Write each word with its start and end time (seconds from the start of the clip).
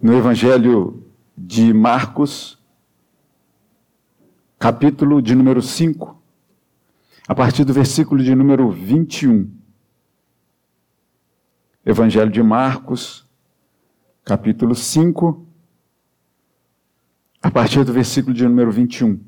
no 0.00 0.14
Evangelho 0.14 1.02
de 1.36 1.72
Marcos, 1.72 2.58
capítulo 4.58 5.22
de 5.22 5.34
número 5.34 5.62
5, 5.62 6.22
a 7.26 7.34
partir 7.34 7.64
do 7.64 7.72
versículo 7.72 8.22
de 8.22 8.34
número 8.34 8.70
21. 8.70 9.50
Evangelho 11.84 12.30
de 12.30 12.42
Marcos, 12.42 13.26
capítulo 14.24 14.74
5, 14.74 15.46
a 17.42 17.50
partir 17.50 17.84
do 17.84 17.92
versículo 17.92 18.34
de 18.34 18.46
número 18.46 18.70
21. 18.70 19.20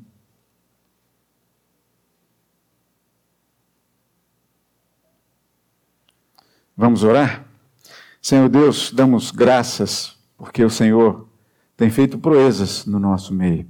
Vamos 6.75 7.03
orar? 7.03 7.45
Senhor 8.21 8.47
Deus, 8.47 8.93
damos 8.93 9.31
graças 9.31 10.18
porque 10.39 10.63
o 10.63 10.69
Senhor 10.69 11.27
tem 11.75 11.89
feito 11.89 12.17
proezas 12.17 12.85
no 12.85 12.97
nosso 12.97 13.33
meio. 13.33 13.67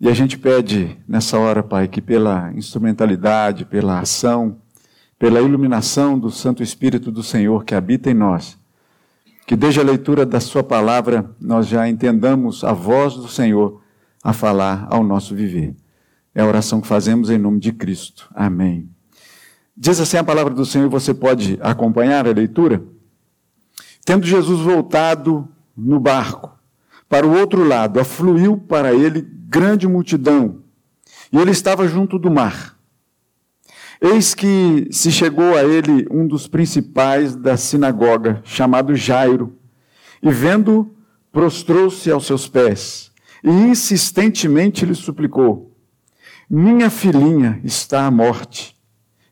E 0.00 0.08
a 0.08 0.12
gente 0.12 0.36
pede 0.36 0.98
nessa 1.06 1.38
hora, 1.38 1.62
Pai, 1.62 1.86
que 1.86 2.02
pela 2.02 2.52
instrumentalidade, 2.52 3.64
pela 3.64 4.00
ação, 4.00 4.60
pela 5.18 5.40
iluminação 5.40 6.18
do 6.18 6.30
Santo 6.30 6.62
Espírito 6.62 7.10
do 7.12 7.22
Senhor 7.22 7.64
que 7.64 7.74
habita 7.74 8.10
em 8.10 8.14
nós, 8.14 8.58
que 9.46 9.56
desde 9.56 9.80
a 9.80 9.84
leitura 9.84 10.26
da 10.26 10.40
Sua 10.40 10.62
palavra 10.62 11.30
nós 11.40 11.66
já 11.66 11.88
entendamos 11.88 12.64
a 12.64 12.72
voz 12.72 13.14
do 13.14 13.28
Senhor 13.28 13.80
a 14.22 14.32
falar 14.32 14.86
ao 14.90 15.04
nosso 15.04 15.34
viver. 15.34 15.74
É 16.34 16.42
a 16.42 16.46
oração 16.46 16.80
que 16.80 16.88
fazemos 16.88 17.30
em 17.30 17.38
nome 17.38 17.60
de 17.60 17.72
Cristo. 17.72 18.28
Amém. 18.34 18.88
Diz 19.76 20.00
assim 20.00 20.16
a 20.16 20.24
palavra 20.24 20.52
do 20.52 20.66
Senhor, 20.66 20.88
você 20.88 21.14
pode 21.14 21.56
acompanhar 21.62 22.26
a 22.26 22.32
leitura? 22.32 22.82
Tendo 24.04 24.26
Jesus 24.26 24.60
voltado 24.60 25.48
no 25.78 26.00
barco 26.00 26.58
para 27.08 27.26
o 27.26 27.38
outro 27.38 27.64
lado, 27.64 27.98
afluiu 27.98 28.56
para 28.56 28.92
ele 28.92 29.22
grande 29.22 29.88
multidão, 29.88 30.62
e 31.32 31.38
ele 31.38 31.52
estava 31.52 31.88
junto 31.88 32.18
do 32.18 32.30
mar. 32.30 32.76
Eis 34.00 34.34
que 34.34 34.88
se 34.90 35.10
chegou 35.10 35.56
a 35.56 35.64
ele 35.64 36.06
um 36.10 36.26
dos 36.26 36.46
principais 36.46 37.34
da 37.34 37.56
sinagoga, 37.56 38.42
chamado 38.44 38.94
Jairo, 38.94 39.56
e 40.22 40.30
vendo, 40.30 40.94
prostrou-se 41.32 42.10
aos 42.10 42.26
seus 42.26 42.46
pés 42.46 43.08
e 43.42 43.50
insistentemente 43.50 44.84
lhe 44.84 44.94
suplicou: 44.94 45.76
Minha 46.48 46.90
filhinha 46.90 47.60
está 47.64 48.06
à 48.06 48.10
morte. 48.10 48.76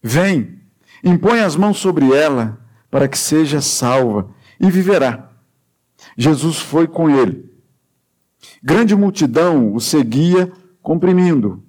Vem, 0.02 0.60
impõe 1.04 1.40
as 1.40 1.56
mãos 1.56 1.78
sobre 1.78 2.12
ela, 2.12 2.58
para 2.90 3.08
que 3.08 3.18
seja 3.18 3.60
salva 3.60 4.30
e 4.58 4.70
viverá. 4.70 5.30
Jesus 6.16 6.58
foi 6.58 6.86
com 6.86 7.10
ele. 7.10 7.50
Grande 8.62 8.94
multidão 8.96 9.74
o 9.74 9.80
seguia, 9.80 10.50
comprimindo. 10.82 11.62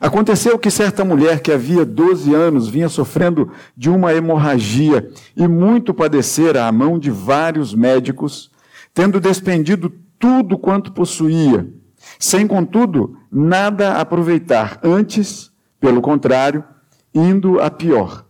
Aconteceu 0.00 0.58
que 0.58 0.70
certa 0.70 1.04
mulher 1.04 1.40
que 1.40 1.52
havia 1.52 1.84
12 1.84 2.34
anos 2.34 2.68
vinha 2.68 2.88
sofrendo 2.88 3.52
de 3.76 3.90
uma 3.90 4.14
hemorragia 4.14 5.10
e 5.36 5.46
muito 5.46 5.92
padecera 5.92 6.66
à 6.66 6.72
mão 6.72 6.98
de 6.98 7.10
vários 7.10 7.74
médicos, 7.74 8.50
tendo 8.94 9.20
despendido 9.20 9.92
tudo 10.18 10.56
quanto 10.56 10.92
possuía, 10.92 11.68
sem 12.18 12.46
contudo 12.46 13.16
nada 13.30 13.96
aproveitar, 13.96 14.80
antes, 14.82 15.50
pelo 15.78 16.00
contrário, 16.00 16.64
indo 17.14 17.60
a 17.60 17.70
pior. 17.70 18.24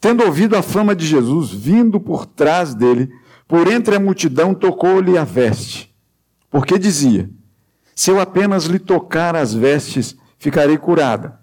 Tendo 0.00 0.24
ouvido 0.24 0.56
a 0.56 0.62
fama 0.62 0.94
de 0.94 1.06
Jesus 1.06 1.50
vindo 1.50 1.98
por 1.98 2.26
trás 2.26 2.74
dele, 2.74 3.10
por 3.54 3.68
entre 3.68 3.94
a 3.94 4.00
multidão 4.00 4.52
tocou-lhe 4.52 5.16
a 5.16 5.22
veste, 5.22 5.94
porque 6.50 6.76
dizia: 6.76 7.30
Se 7.94 8.10
eu 8.10 8.18
apenas 8.18 8.64
lhe 8.64 8.80
tocar 8.80 9.36
as 9.36 9.54
vestes, 9.54 10.16
ficarei 10.36 10.76
curada. 10.76 11.38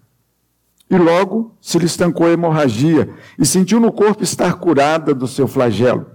E 0.90 0.98
logo 0.98 1.56
se 1.62 1.80
lhe 1.80 1.86
estancou 1.86 2.28
a 2.28 2.32
hemorragia 2.32 3.10
e 3.40 3.46
sentiu 3.46 3.80
no 3.80 3.94
corpo 3.94 4.24
estar 4.24 4.56
curada 4.56 5.16
do 5.16 5.26
seu 5.26 5.48
flagelo. 5.48 6.06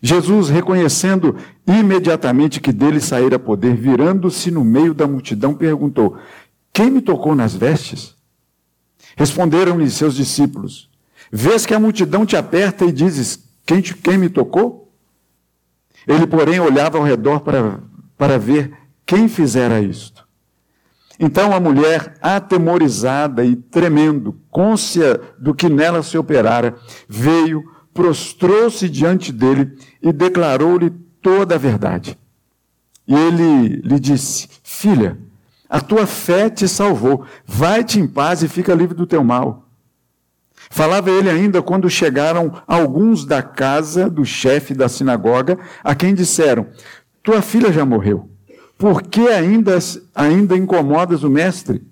Jesus, 0.00 0.48
reconhecendo 0.48 1.34
imediatamente 1.66 2.60
que 2.60 2.72
dele 2.72 3.00
saíra 3.00 3.40
poder, 3.40 3.74
virando-se 3.74 4.52
no 4.52 4.62
meio 4.62 4.94
da 4.94 5.04
multidão, 5.04 5.52
perguntou: 5.52 6.16
Quem 6.72 6.92
me 6.92 7.02
tocou 7.02 7.34
nas 7.34 7.56
vestes? 7.56 8.14
Responderam-lhe 9.16 9.90
seus 9.90 10.14
discípulos: 10.14 10.88
Vês 11.32 11.66
que 11.66 11.74
a 11.74 11.80
multidão 11.80 12.24
te 12.24 12.36
aperta 12.36 12.84
e 12.84 12.92
dizes: 12.92 13.49
Quem, 13.64 13.82
quem 13.82 14.18
me 14.18 14.28
tocou? 14.28 14.92
Ele, 16.06 16.26
porém, 16.26 16.60
olhava 16.60 16.98
ao 16.98 17.04
redor 17.04 17.40
para, 17.40 17.80
para 18.16 18.38
ver 18.38 18.72
quem 19.06 19.28
fizera 19.28 19.80
isto. 19.80 20.26
Então 21.18 21.52
a 21.52 21.60
mulher, 21.60 22.14
atemorizada 22.22 23.44
e 23.44 23.54
tremendo, 23.54 24.40
côncia 24.50 25.20
do 25.38 25.54
que 25.54 25.68
nela 25.68 26.02
se 26.02 26.16
operara, 26.16 26.76
veio, 27.06 27.62
prostrou-se 27.92 28.88
diante 28.88 29.30
dele 29.30 29.76
e 30.02 30.12
declarou-lhe 30.12 30.90
toda 31.20 31.56
a 31.56 31.58
verdade. 31.58 32.18
E 33.06 33.14
ele 33.14 33.82
lhe 33.84 34.00
disse: 34.00 34.48
Filha, 34.62 35.18
a 35.68 35.80
tua 35.80 36.06
fé 36.06 36.48
te 36.48 36.66
salvou, 36.66 37.26
vai-te 37.44 38.00
em 38.00 38.08
paz 38.08 38.42
e 38.42 38.48
fica 38.48 38.74
livre 38.74 38.96
do 38.96 39.06
teu 39.06 39.22
mal. 39.22 39.69
Falava 40.70 41.10
ele 41.10 41.28
ainda 41.28 41.60
quando 41.60 41.90
chegaram 41.90 42.62
alguns 42.66 43.26
da 43.26 43.42
casa 43.42 44.08
do 44.08 44.24
chefe 44.24 44.72
da 44.72 44.88
sinagoga, 44.88 45.58
a 45.84 45.94
quem 45.94 46.14
disseram: 46.14 46.68
Tua 47.22 47.42
filha 47.42 47.72
já 47.72 47.84
morreu 47.84 48.30
por 48.80 49.02
que 49.02 49.28
ainda, 49.28 49.78
ainda 50.14 50.56
incomodas 50.56 51.22
o 51.22 51.28
mestre? 51.28 51.86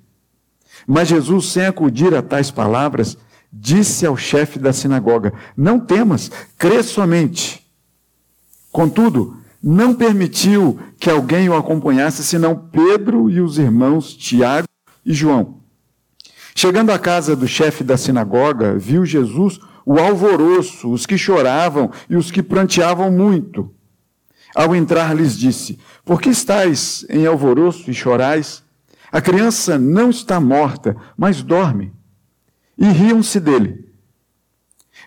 Mas 0.86 1.08
Jesus, 1.08 1.52
sem 1.52 1.66
acudir 1.66 2.14
a 2.14 2.22
tais 2.22 2.50
palavras, 2.50 3.18
disse 3.52 4.06
ao 4.06 4.16
chefe 4.16 4.58
da 4.58 4.72
sinagoga: 4.72 5.34
Não 5.54 5.78
temas, 5.78 6.30
crê 6.56 6.82
somente. 6.82 7.62
Contudo, 8.72 9.36
não 9.62 9.94
permitiu 9.94 10.78
que 10.98 11.10
alguém 11.10 11.46
o 11.50 11.54
acompanhasse, 11.54 12.24
senão 12.24 12.56
Pedro 12.56 13.28
e 13.28 13.38
os 13.38 13.58
irmãos 13.58 14.14
Tiago 14.14 14.66
e 15.04 15.12
João. 15.12 15.57
Chegando 16.60 16.90
à 16.90 16.98
casa 16.98 17.36
do 17.36 17.46
chefe 17.46 17.84
da 17.84 17.96
sinagoga, 17.96 18.76
viu 18.76 19.06
Jesus 19.06 19.60
o 19.86 19.96
alvoroço, 19.96 20.90
os 20.90 21.06
que 21.06 21.16
choravam 21.16 21.88
e 22.10 22.16
os 22.16 22.32
que 22.32 22.42
pranteavam 22.42 23.12
muito. 23.12 23.72
Ao 24.56 24.74
entrar, 24.74 25.14
lhes 25.14 25.38
disse: 25.38 25.78
Por 26.04 26.20
que 26.20 26.30
estáis 26.30 27.06
em 27.08 27.24
alvoroço 27.26 27.88
e 27.88 27.94
chorais? 27.94 28.64
A 29.12 29.20
criança 29.20 29.78
não 29.78 30.10
está 30.10 30.40
morta, 30.40 30.96
mas 31.16 31.44
dorme. 31.44 31.92
E 32.76 32.86
riam-se 32.86 33.38
dele. 33.38 33.92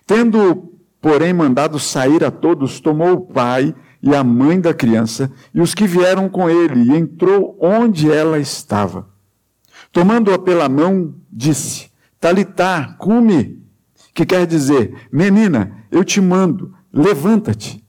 Tendo, 0.07 0.71
porém, 1.01 1.33
mandado 1.33 1.77
sair 1.79 2.23
a 2.23 2.31
todos, 2.31 2.79
tomou 2.79 3.11
o 3.11 3.25
pai 3.25 3.75
e 4.01 4.15
a 4.15 4.23
mãe 4.23 4.57
da 4.57 4.73
criança 4.73 5.29
e 5.53 5.59
os 5.59 5.75
que 5.75 5.85
vieram 5.85 6.29
com 6.29 6.49
ele, 6.49 6.93
e 6.93 6.95
entrou 6.95 7.57
onde 7.59 8.09
ela 8.09 8.39
estava. 8.39 9.10
Tomando-a 9.91 10.39
pela 10.39 10.69
mão, 10.69 11.13
disse: 11.31 11.89
Talitá, 12.19 12.95
cume, 12.97 13.61
que 14.13 14.25
quer 14.25 14.45
dizer, 14.45 14.93
menina, 15.11 15.85
eu 15.91 16.03
te 16.03 16.21
mando, 16.21 16.73
levanta-te. 16.93 17.83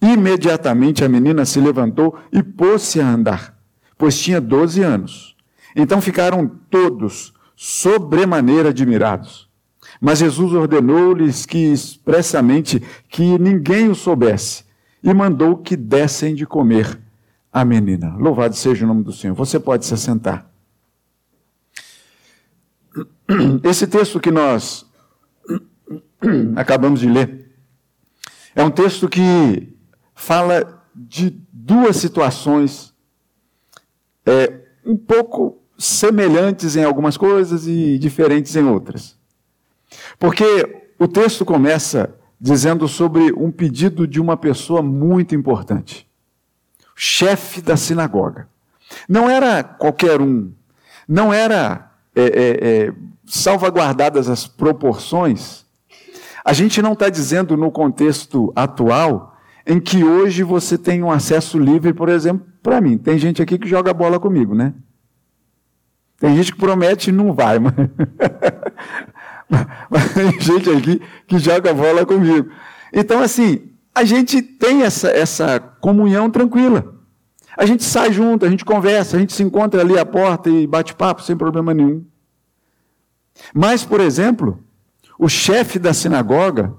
Imediatamente 0.00 1.04
a 1.04 1.08
menina 1.08 1.44
se 1.44 1.60
levantou 1.60 2.18
e 2.30 2.42
pôs-se 2.42 3.00
a 3.00 3.08
andar, 3.08 3.58
pois 3.96 4.20
tinha 4.20 4.40
doze 4.40 4.82
anos. 4.82 5.34
Então 5.74 6.00
ficaram 6.00 6.46
todos 6.68 7.32
sobremaneira 7.56 8.68
admirados. 8.68 9.48
Mas 10.00 10.18
Jesus 10.18 10.52
ordenou-lhes 10.52 11.46
que 11.46 11.72
expressamente 11.72 12.82
que 13.08 13.38
ninguém 13.38 13.88
o 13.88 13.94
soubesse 13.94 14.64
e 15.02 15.14
mandou 15.14 15.56
que 15.56 15.76
dessem 15.76 16.34
de 16.34 16.44
comer 16.46 16.98
a 17.52 17.64
menina. 17.64 18.14
Louvado 18.18 18.54
seja 18.56 18.84
o 18.84 18.88
nome 18.88 19.04
do 19.04 19.12
Senhor. 19.12 19.34
Você 19.34 19.58
pode 19.58 19.86
se 19.86 19.94
assentar. 19.94 20.50
Esse 23.62 23.86
texto 23.86 24.20
que 24.20 24.30
nós 24.30 24.86
acabamos 26.56 27.00
de 27.00 27.08
ler 27.08 27.50
é 28.54 28.62
um 28.62 28.70
texto 28.70 29.08
que 29.08 29.74
fala 30.14 30.82
de 30.94 31.30
duas 31.52 31.96
situações 31.96 32.94
é, 34.24 34.60
um 34.84 34.96
pouco 34.96 35.60
semelhantes 35.76 36.76
em 36.76 36.84
algumas 36.84 37.16
coisas 37.16 37.66
e 37.66 37.98
diferentes 37.98 38.54
em 38.54 38.64
outras. 38.64 39.18
Porque 40.18 40.84
o 40.98 41.08
texto 41.08 41.44
começa 41.44 42.14
dizendo 42.40 42.86
sobre 42.86 43.32
um 43.32 43.50
pedido 43.50 44.06
de 44.06 44.20
uma 44.20 44.36
pessoa 44.36 44.82
muito 44.82 45.34
importante, 45.34 46.08
chefe 46.94 47.60
da 47.60 47.76
sinagoga. 47.76 48.48
Não 49.08 49.28
era 49.28 49.64
qualquer 49.64 50.20
um, 50.20 50.52
não 51.08 51.32
era 51.32 51.93
é, 52.14 52.22
é, 52.22 52.86
é, 52.86 52.92
salvaguardadas 53.26 54.28
as 54.28 54.46
proporções. 54.46 55.64
A 56.44 56.52
gente 56.52 56.82
não 56.82 56.92
está 56.92 57.08
dizendo 57.08 57.56
no 57.56 57.70
contexto 57.70 58.52
atual 58.54 59.36
em 59.66 59.80
que 59.80 60.04
hoje 60.04 60.42
você 60.42 60.76
tem 60.76 61.02
um 61.02 61.10
acesso 61.10 61.58
livre, 61.58 61.92
por 61.92 62.08
exemplo, 62.08 62.46
para 62.62 62.80
mim. 62.80 62.98
Tem 62.98 63.18
gente 63.18 63.40
aqui 63.42 63.58
que 63.58 63.68
joga 63.68 63.94
bola 63.94 64.20
comigo, 64.20 64.54
né? 64.54 64.74
Tem 66.18 66.36
gente 66.36 66.52
que 66.52 66.58
promete 66.58 67.10
e 67.10 67.12
não 67.12 67.32
vai, 67.32 67.58
mas... 67.60 67.74
mas 69.90 70.14
tem 70.14 70.40
gente 70.40 70.70
aqui 70.70 71.02
que 71.26 71.38
joga 71.38 71.72
bola 71.72 72.06
comigo. 72.06 72.50
Então, 72.92 73.20
assim, 73.20 73.70
a 73.94 74.04
gente 74.04 74.40
tem 74.40 74.82
essa, 74.82 75.08
essa 75.08 75.58
comunhão 75.58 76.30
tranquila. 76.30 76.93
A 77.56 77.66
gente 77.66 77.84
sai 77.84 78.12
junto, 78.12 78.44
a 78.44 78.50
gente 78.50 78.64
conversa, 78.64 79.16
a 79.16 79.20
gente 79.20 79.32
se 79.32 79.42
encontra 79.42 79.80
ali 79.80 79.98
à 79.98 80.04
porta 80.04 80.50
e 80.50 80.66
bate 80.66 80.94
papo 80.94 81.22
sem 81.22 81.36
problema 81.36 81.72
nenhum. 81.72 82.04
Mas, 83.52 83.84
por 83.84 84.00
exemplo, 84.00 84.58
o 85.18 85.28
chefe 85.28 85.78
da 85.78 85.92
sinagoga, 85.92 86.74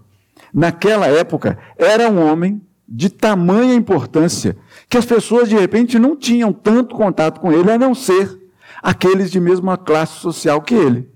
naquela 0.54 1.08
época, 1.08 1.58
era 1.78 2.10
um 2.10 2.26
homem 2.26 2.62
de 2.88 3.10
tamanha 3.10 3.74
importância 3.74 4.58
que 4.90 4.98
as 4.98 5.06
pessoas 5.06 5.50
de 5.50 5.56
repente 5.56 5.98
não 5.98 6.16
tinham 6.16 6.54
tanto 6.54 6.96
contato 6.96 7.40
com 7.40 7.52
ele 7.52 7.72
a 7.72 7.78
não 7.78 7.96
ser 7.96 8.40
aqueles 8.82 9.32
de 9.32 9.40
mesma 9.40 9.78
classe 9.78 10.20
social 10.20 10.62
que 10.62 10.76
ele. 10.76 11.10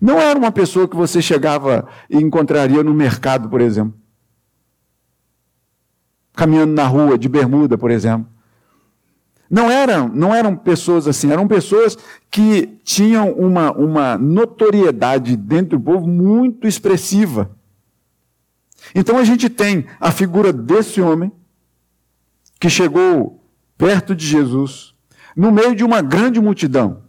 Não 0.00 0.20
era 0.20 0.38
uma 0.38 0.52
pessoa 0.52 0.88
que 0.88 0.96
você 0.96 1.20
chegava 1.20 1.86
e 2.08 2.16
encontraria 2.16 2.82
no 2.82 2.94
mercado, 2.94 3.48
por 3.48 3.60
exemplo. 3.60 3.98
Caminhando 6.34 6.72
na 6.72 6.86
rua, 6.86 7.18
de 7.18 7.28
bermuda, 7.28 7.76
por 7.76 7.90
exemplo. 7.90 8.26
Não 9.50 9.68
eram, 9.68 10.08
não 10.08 10.32
eram 10.32 10.54
pessoas 10.54 11.08
assim, 11.08 11.32
eram 11.32 11.48
pessoas 11.48 11.98
que 12.30 12.78
tinham 12.84 13.32
uma, 13.32 13.72
uma 13.72 14.16
notoriedade 14.16 15.36
dentro 15.36 15.76
do 15.76 15.84
povo 15.84 16.06
muito 16.06 16.68
expressiva. 16.68 17.50
Então 18.94 19.18
a 19.18 19.24
gente 19.24 19.50
tem 19.50 19.86
a 19.98 20.12
figura 20.12 20.52
desse 20.52 21.00
homem 21.00 21.32
que 22.60 22.70
chegou 22.70 23.42
perto 23.76 24.14
de 24.14 24.24
Jesus, 24.24 24.94
no 25.34 25.50
meio 25.50 25.74
de 25.74 25.82
uma 25.82 26.00
grande 26.00 26.40
multidão, 26.40 27.02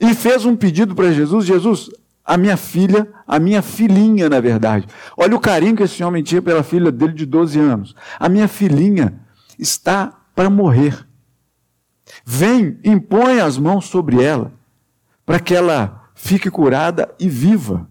e 0.00 0.14
fez 0.14 0.44
um 0.44 0.54
pedido 0.54 0.94
para 0.94 1.12
Jesus: 1.12 1.46
Jesus, 1.46 1.90
a 2.24 2.36
minha 2.36 2.56
filha, 2.56 3.08
a 3.26 3.40
minha 3.40 3.60
filhinha, 3.60 4.28
na 4.28 4.38
verdade. 4.38 4.86
Olha 5.16 5.34
o 5.34 5.40
carinho 5.40 5.74
que 5.74 5.82
esse 5.82 6.04
homem 6.04 6.22
tinha 6.22 6.40
pela 6.40 6.62
filha 6.62 6.92
dele 6.92 7.12
de 7.12 7.26
12 7.26 7.58
anos. 7.58 7.94
A 8.20 8.28
minha 8.28 8.46
filhinha 8.46 9.14
está 9.58 10.12
para 10.34 10.48
morrer. 10.48 11.09
Vem, 12.24 12.78
impõe 12.84 13.40
as 13.40 13.58
mãos 13.58 13.86
sobre 13.86 14.22
ela, 14.22 14.52
para 15.24 15.40
que 15.40 15.54
ela 15.54 16.10
fique 16.14 16.50
curada 16.50 17.12
e 17.18 17.28
viva. 17.28 17.90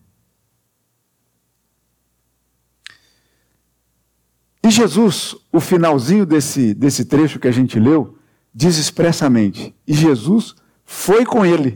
E 4.63 4.69
Jesus, 4.69 5.35
o 5.51 5.59
finalzinho 5.59 6.25
desse, 6.25 6.73
desse 6.73 7.05
trecho 7.05 7.39
que 7.39 7.47
a 7.47 7.51
gente 7.51 7.79
leu, 7.79 8.17
diz 8.53 8.77
expressamente: 8.77 9.75
E 9.87 9.93
Jesus 9.93 10.55
foi 10.85 11.25
com 11.25 11.45
ele. 11.45 11.75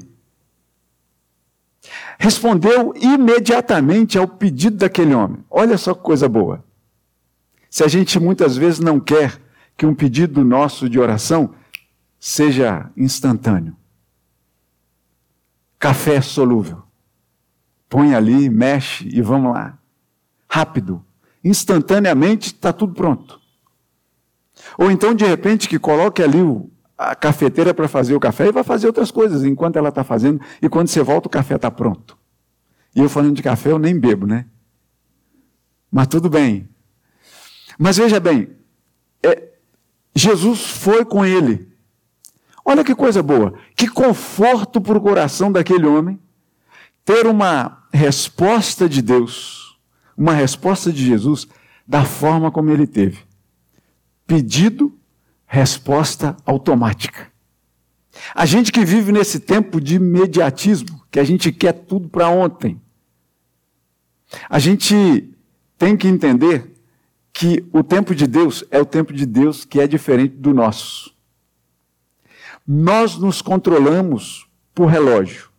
Respondeu 2.19 2.93
imediatamente 2.95 4.17
ao 4.17 4.27
pedido 4.27 4.77
daquele 4.77 5.13
homem. 5.13 5.43
Olha 5.49 5.77
só 5.77 5.93
que 5.93 6.01
coisa 6.01 6.29
boa. 6.29 6.63
Se 7.69 7.83
a 7.83 7.87
gente 7.87 8.19
muitas 8.19 8.55
vezes 8.55 8.79
não 8.79 8.99
quer 8.99 9.41
que 9.75 9.85
um 9.85 9.95
pedido 9.95 10.43
nosso 10.43 10.87
de 10.87 10.99
oração 10.99 11.55
seja 12.25 12.89
instantâneo. 12.95 13.75
Café 15.77 16.21
solúvel. 16.21 16.81
Põe 17.89 18.15
ali, 18.15 18.49
mexe 18.49 19.05
e 19.09 19.21
vamos 19.21 19.53
lá. 19.53 19.77
Rápido. 20.47 21.05
Instantaneamente 21.43 22.53
está 22.53 22.71
tudo 22.71 22.93
pronto. 22.93 23.41
Ou 24.77 24.89
então, 24.89 25.13
de 25.13 25.25
repente, 25.25 25.67
que 25.67 25.77
coloque 25.77 26.23
ali 26.23 26.41
o, 26.41 26.71
a 26.97 27.13
cafeteira 27.13 27.73
para 27.73 27.89
fazer 27.89 28.15
o 28.15 28.21
café 28.21 28.47
e 28.47 28.53
vai 28.53 28.63
fazer 28.63 28.87
outras 28.87 29.11
coisas 29.11 29.43
enquanto 29.43 29.75
ela 29.75 29.89
está 29.89 30.05
fazendo, 30.05 30.39
e 30.61 30.69
quando 30.69 30.87
você 30.87 31.03
volta, 31.03 31.27
o 31.27 31.29
café 31.29 31.55
está 31.55 31.69
pronto. 31.69 32.17
E 32.95 33.01
eu 33.01 33.09
falando 33.09 33.35
de 33.35 33.43
café, 33.43 33.69
eu 33.69 33.77
nem 33.77 33.99
bebo, 33.99 34.25
né? 34.25 34.45
Mas 35.91 36.07
tudo 36.07 36.29
bem. 36.29 36.69
Mas 37.77 37.97
veja 37.97 38.17
bem, 38.17 38.55
é, 39.21 39.55
Jesus 40.15 40.65
foi 40.67 41.03
com 41.03 41.25
ele. 41.25 41.72
Olha 42.65 42.83
que 42.83 42.95
coisa 42.95 43.21
boa, 43.21 43.53
que 43.75 43.87
conforto 43.87 44.79
para 44.79 44.97
o 44.97 45.01
coração 45.01 45.51
daquele 45.51 45.85
homem 45.85 46.19
ter 47.03 47.27
uma 47.27 47.83
resposta 47.91 48.87
de 48.87 49.01
Deus, 49.01 49.77
uma 50.17 50.33
resposta 50.33 50.91
de 50.91 51.05
Jesus 51.05 51.47
da 51.85 52.05
forma 52.05 52.51
como 52.51 52.69
ele 52.71 52.87
teve. 52.87 53.19
Pedido, 54.25 54.97
resposta 55.45 56.37
automática. 56.45 57.31
A 58.33 58.45
gente 58.45 58.71
que 58.71 58.85
vive 58.85 59.11
nesse 59.11 59.39
tempo 59.39 59.81
de 59.81 59.95
imediatismo, 59.95 61.03
que 61.11 61.19
a 61.19 61.23
gente 61.23 61.51
quer 61.51 61.73
tudo 61.73 62.07
para 62.07 62.29
ontem, 62.29 62.79
a 64.49 64.59
gente 64.59 65.29
tem 65.77 65.97
que 65.97 66.07
entender 66.07 66.71
que 67.33 67.65
o 67.73 67.83
tempo 67.83 68.15
de 68.15 68.27
Deus 68.27 68.63
é 68.71 68.79
o 68.79 68.85
tempo 68.85 69.11
de 69.11 69.25
Deus 69.25 69.65
que 69.65 69.79
é 69.79 69.87
diferente 69.87 70.35
do 70.35 70.53
nosso. 70.53 71.13
Nós 72.65 73.17
nos 73.17 73.41
controlamos 73.41 74.47
por 74.73 74.87
relógio. 74.87 75.49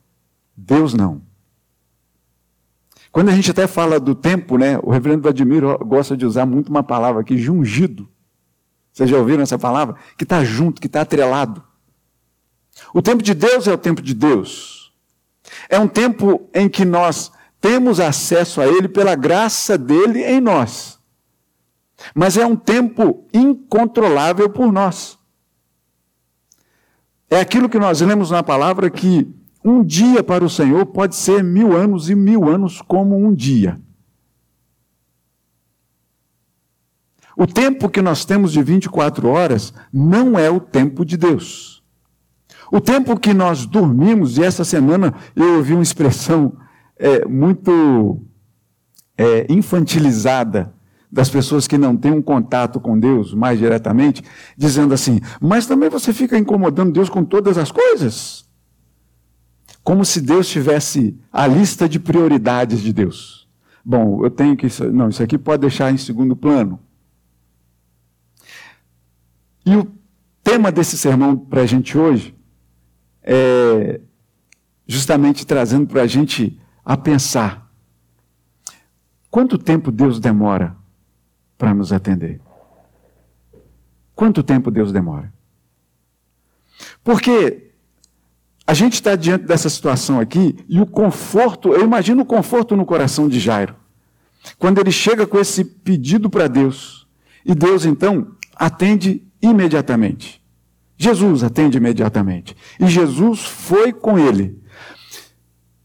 Deus 0.57 0.95
não. 0.95 1.23
Quando 3.13 3.29
a 3.29 3.33
gente 3.33 3.51
até 3.51 3.67
fala 3.67 4.01
do 4.01 4.15
tempo, 4.15 4.59
né, 4.59 4.79
o 4.83 4.91
reverendo 4.91 5.23
Vladimir 5.23 5.63
gosta 5.85 6.17
de 6.17 6.27
usar 6.27 6.47
muito 6.47 6.69
uma 6.69 6.83
palavra 6.83 7.21
aqui, 7.21 7.39
jungido. 7.39 8.09
Vocês 8.93 9.09
já 9.09 9.19
ouviram 9.19 9.43
essa 9.43 9.59
palavra? 9.59 9.97
Que 10.17 10.25
está 10.25 10.43
junto, 10.43 10.81
que 10.81 10.87
está 10.87 11.03
atrelado. 11.03 11.63
O 12.93 13.01
tempo 13.01 13.23
de 13.23 13.35
Deus 13.35 13.69
é 13.69 13.73
o 13.73 13.79
tempo 13.79 14.03
de 14.03 14.15
Deus. 14.15 14.93
É 15.69 15.79
um 15.79 15.87
tempo 15.87 16.49
em 16.53 16.69
que 16.69 16.85
nós 16.85 17.31
temos 17.61 18.01
acesso 18.01 18.61
a 18.61 18.67
Ele 18.67 18.89
pela 18.89 19.15
graça 19.15 19.79
dele 19.79 20.25
em 20.25 20.41
nós. 20.41 20.99
Mas 22.15 22.37
é 22.37 22.45
um 22.45 22.57
tempo 22.57 23.27
incontrolável 23.33 24.51
por 24.51 24.73
nós. 24.73 25.19
É 27.31 27.41
aquilo 27.41 27.69
que 27.69 27.79
nós 27.79 28.01
lemos 28.01 28.31
na 28.31 28.43
palavra 28.43 28.91
que 28.91 29.29
um 29.65 29.83
dia 29.83 30.23
para 30.23 30.45
o 30.45 30.51
Senhor 30.51 30.85
pode 30.87 31.17
ser 31.17 31.43
mil 31.43 31.75
anos 31.75 32.11
e 32.11 32.15
mil 32.15 32.49
anos 32.49 32.83
como 32.83 33.17
um 33.17 33.35
dia. 33.35 33.81
O 37.37 37.47
tempo 37.47 37.89
que 37.89 38.01
nós 38.01 38.25
temos 38.25 38.53
de 38.53 38.63
24 38.63 39.29
horas 39.29 39.73
não 39.93 40.39
é 40.39 40.49
o 40.49 40.61
tempo 40.61 41.05
de 41.05 41.17
Deus. 41.17 41.83
O 42.71 42.81
tempo 42.81 43.19
que 43.19 43.35
nós 43.35 43.67
dormimos, 43.67 44.39
e 44.39 44.45
essa 44.45 44.65
semana 44.65 45.15
eu 45.35 45.57
ouvi 45.57 45.75
uma 45.75 45.83
expressão 45.83 46.57
é, 46.97 47.25
muito 47.27 48.23
é, 49.17 49.47
infantilizada 49.53 50.73
das 51.15 51.31
pessoas 51.31 51.69
que 51.69 51.79
não 51.79 51.97
têm 51.97 52.11
um 52.11 52.21
contato 52.21 52.81
com 52.81 52.99
Deus 52.99 53.33
mais 53.33 53.57
diretamente, 53.57 54.21
dizendo 54.57 54.93
assim: 54.93 55.21
mas 55.41 55.65
também 55.65 55.89
você 55.89 56.13
fica 56.13 56.37
incomodando 56.37 56.93
Deus 56.93 57.09
com 57.09 57.25
todas 57.25 57.57
as 57.57 57.71
coisas? 57.71 58.45
Como 59.85 60.05
se 60.05 60.21
Deus 60.21 60.49
tivesse 60.49 61.17
a 61.33 61.47
lista 61.47 61.89
de 61.89 62.01
prioridades 62.01 62.81
de 62.81 62.93
Deus. 62.93 63.47
Bom, 63.85 64.25
eu 64.25 64.31
tenho 64.31 64.57
que. 64.57 64.67
Não, 64.93 65.09
isso 65.09 65.23
aqui 65.23 65.39
pode 65.39 65.61
deixar 65.61 65.93
em 65.93 65.97
segundo 65.97 66.35
plano. 66.35 66.81
E 69.65 69.77
o 69.77 69.87
tema 70.43 70.73
desse 70.73 70.99
sermão 70.99 71.37
para 71.37 71.63
a 71.63 71.67
gente 71.67 71.97
hoje 71.97 72.35
é 73.23 74.01
justamente 74.87 75.47
trazendo 75.47 75.87
para 75.87 76.03
a 76.03 76.07
gente 76.09 76.59
a 76.85 76.97
pensar: 76.97 77.71
quanto 79.31 79.57
tempo 79.57 79.93
Deus 79.93 80.19
demora 80.19 80.83
para 81.57 81.75
nos 81.75 81.93
atender. 81.93 82.41
Quanto 84.15 84.43
tempo 84.43 84.71
Deus 84.71 84.93
demora? 84.93 85.33
Porque 87.03 87.71
a 88.67 88.73
gente 88.73 88.95
está 88.95 89.15
diante 89.17 89.45
dessa 89.45 89.69
situação 89.69 90.19
aqui 90.19 90.57
e 90.69 90.81
o 90.81 90.87
conforto, 90.87 91.73
eu 91.73 91.85
imagino 91.85 92.23
o 92.23 92.27
conforto 92.27 92.77
no 92.77 92.87
coração 92.87 93.29
de 93.29 93.39
Jairo. 93.39 93.77
Quando 94.59 94.79
ele 94.79 94.91
chega 94.91 95.27
com 95.27 95.39
esse 95.39 95.65
pedido 95.65 96.29
para 96.29 96.49
Deus, 96.49 97.07
e 97.45 97.55
Deus 97.55 97.85
então 97.85 98.29
atende 98.57 99.23
imediatamente. 99.43 100.43
Jesus 100.97 101.43
atende 101.43 101.77
imediatamente. 101.77 102.57
E 102.81 102.87
Jesus 102.87 103.45
foi 103.45 103.93
com 103.93 104.19
ele. 104.19 104.59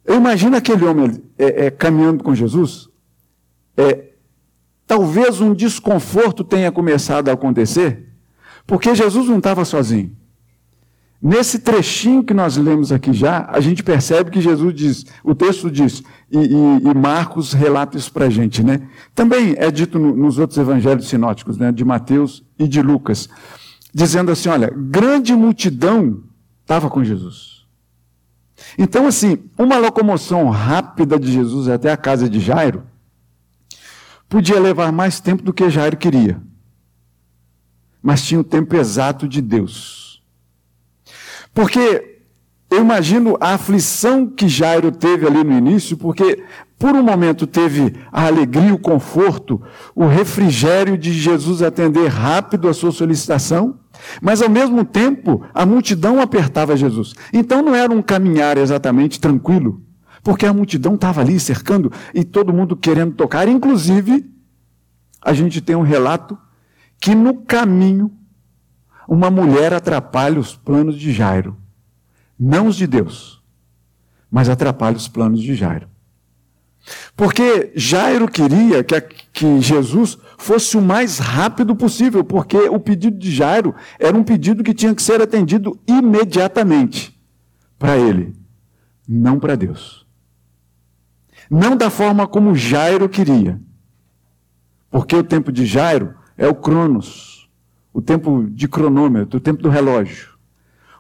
Eu 0.06 0.16
imagino 0.16 0.56
aquele 0.56 0.86
homem 0.86 1.22
é, 1.38 1.66
é, 1.66 1.72
caminhando 1.72 2.24
com 2.24 2.34
Jesus, 2.34 2.90
é, 3.76 4.09
talvez 4.90 5.40
um 5.40 5.54
desconforto 5.54 6.44
tenha 6.44 6.72
começado 6.72 7.30
a 7.30 7.34
acontecer, 7.34 8.08
porque 8.66 8.96
Jesus 8.96 9.30
não 9.30 9.38
estava 9.38 9.64
sozinho. 9.64 10.18
Nesse 11.22 11.60
trechinho 11.60 12.24
que 12.24 12.34
nós 12.34 12.58
lemos 12.58 12.92
aqui 12.92 13.14
já, 13.14 13.48
a 13.52 13.60
gente 13.60 13.84
percebe 13.84 14.32
que 14.32 14.42
Jesus 14.42 14.74
diz, 14.74 15.06
o 15.24 15.36
texto 15.36 15.70
diz, 15.70 16.02
e, 16.32 16.40
e, 16.40 16.90
e 16.90 16.94
Marcos 16.96 17.54
relata 17.54 18.00
isso 18.00 18.12
para 18.12 18.26
a 18.26 18.30
gente, 18.32 18.64
né? 18.64 18.82
Também 19.14 19.54
é 19.60 19.70
dito 19.70 20.00
no, 20.00 20.16
nos 20.16 20.40
outros 20.40 20.58
evangelhos 20.58 21.08
sinóticos, 21.08 21.56
né? 21.56 21.72
De 21.72 21.86
Mateus 21.86 22.44
e 22.58 22.68
de 22.68 22.82
Lucas, 22.82 23.30
dizendo 23.94 24.32
assim: 24.32 24.50
olha, 24.50 24.74
grande 24.76 25.36
multidão 25.36 26.24
estava 26.62 26.90
com 26.90 27.04
Jesus. 27.04 27.68
Então, 28.76 29.06
assim, 29.06 29.38
uma 29.56 29.78
locomoção 29.78 30.50
rápida 30.50 31.20
de 31.20 31.32
Jesus 31.32 31.68
até 31.68 31.92
a 31.92 31.98
casa 31.98 32.28
de 32.28 32.40
Jairo 32.40 32.84
podia 34.30 34.60
levar 34.60 34.92
mais 34.92 35.20
tempo 35.20 35.44
do 35.44 35.52
que 35.52 35.70
Jairo 35.70 35.98
queria, 35.98 36.40
mas 38.02 38.24
tinha 38.24 38.40
o 38.40 38.44
tempo 38.44 38.76
exato 38.76 39.28
de 39.28 39.42
Deus. 39.42 40.24
Porque 41.54 42.22
eu 42.70 42.82
imagino 42.82 43.36
a 43.42 43.56
aflição 43.56 44.28
que 44.28 44.48
Jairo 44.48 44.92
teve 44.92 45.26
ali 45.26 45.44
no 45.44 45.58
início, 45.58 45.98
porque 45.98 46.44
por 46.78 46.96
um 46.96 47.02
momento 47.02 47.48
teve 47.48 47.96
a 48.12 48.28
alegria, 48.28 48.74
o 48.74 48.80
conforto, 48.80 49.62
o 49.96 50.06
refrigério 50.06 50.98
de 50.98 51.12
Jesus 51.12 51.62
atender 51.62 52.08
rápido 52.08 52.70
a 52.70 52.74
sua 52.74 52.92
solicitação, 52.92 53.80
mas 54.22 54.42
ao 54.42 54.50
mesmo 54.50 54.86
tempo 54.86 55.44
a 55.54 55.66
multidão 55.66 56.22
apertava 56.22 56.78
Jesus. 56.78 57.16
Então 57.34 57.62
não 57.64 57.74
era 57.74 57.92
um 57.92 58.02
caminhar 58.02 58.58
exatamente 58.58 59.20
tranquilo, 59.20 59.82
porque 60.24 60.46
a 60.46 60.54
multidão 60.54 60.96
estava 60.96 61.22
ali 61.22 61.40
cercando 61.40 61.92
e 62.14 62.24
todo 62.24 62.54
mundo 62.54 62.76
querendo 62.76 63.14
tocar. 63.14 63.48
Inclusive, 63.48 64.30
a 65.22 65.34
gente 65.34 65.62
tem 65.62 65.76
um 65.76 65.82
relato 65.82 66.38
que 67.00 67.16
no 67.16 67.42
caminho 67.42 68.12
uma 69.08 69.32
mulher 69.32 69.74
atrapalha 69.74 70.40
os 70.40 70.56
planos 70.56 70.98
de 70.98 71.12
Jairo. 71.12 71.58
Não 72.40 72.68
os 72.68 72.76
de 72.76 72.86
Deus, 72.86 73.42
mas 74.30 74.48
atrapalha 74.48 74.96
os 74.96 75.08
planos 75.08 75.42
de 75.42 75.56
Jairo. 75.56 75.90
Porque 77.16 77.72
Jairo 77.76 78.28
queria 78.28 78.84
que, 78.84 79.02
que 79.34 79.62
Jesus 79.62 80.18
fosse 80.38 80.78
o 80.78 80.82
mais 80.82 81.20
rápido 81.20 81.76
possível, 81.76 82.24
porque 82.24 82.58
o 82.70 82.80
pedido 82.80 83.18
de 83.18 83.32
Jairo 83.32 83.76
era 84.00 84.16
um 84.16 84.24
pedido 84.24 84.64
que 84.64 84.74
tinha 84.74 84.96
que 84.96 85.02
ser 85.02 85.22
atendido 85.22 85.78
imediatamente 85.86 87.20
para 87.78 87.98
ele, 87.98 88.36
não 89.08 89.40
para 89.40 89.56
Deus. 89.56 89.99
Não 91.50 91.76
da 91.76 91.90
forma 91.90 92.28
como 92.28 92.56
Jairo 92.56 93.10
queria. 93.10 93.60
Porque 94.92 95.16
o 95.16 95.24
tempo 95.24 95.52
de 95.52 95.66
Jairo 95.66 96.14
é 96.38 96.48
o 96.48 96.56
Cronos, 96.56 97.50
o 97.94 98.02
tempo 98.02 98.46
de 98.50 98.68
cronômetro, 98.68 99.38
o 99.38 99.42
tempo 99.42 99.62
do 99.62 99.70
relógio. 99.70 100.30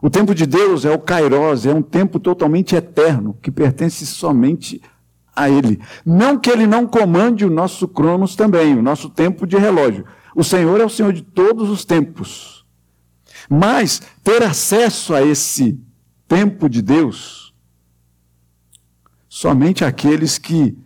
O 0.01 0.09
tempo 0.09 0.33
de 0.33 0.45
Deus 0.45 0.85
é 0.85 0.91
o 0.91 0.99
Kairos, 0.99 1.65
é 1.65 1.73
um 1.73 1.81
tempo 1.81 2.19
totalmente 2.19 2.75
eterno, 2.75 3.37
que 3.41 3.51
pertence 3.51 4.05
somente 4.05 4.81
a 5.35 5.49
Ele. 5.49 5.79
Não 6.05 6.37
que 6.37 6.49
Ele 6.49 6.65
não 6.65 6.87
comande 6.87 7.45
o 7.45 7.49
nosso 7.49 7.87
cronos 7.87 8.35
também, 8.35 8.77
o 8.77 8.81
nosso 8.81 9.09
tempo 9.09 9.45
de 9.45 9.57
relógio. 9.57 10.05
O 10.35 10.43
Senhor 10.43 10.79
é 10.79 10.85
o 10.85 10.89
Senhor 10.89 11.11
de 11.11 11.21
todos 11.21 11.69
os 11.69 11.83
tempos. 11.83 12.65
Mas 13.49 14.01
ter 14.23 14.43
acesso 14.43 15.13
a 15.13 15.21
esse 15.21 15.79
tempo 16.27 16.69
de 16.69 16.81
Deus, 16.81 17.48
somente 19.29 19.85
aqueles 19.85 20.37
que 20.37 20.77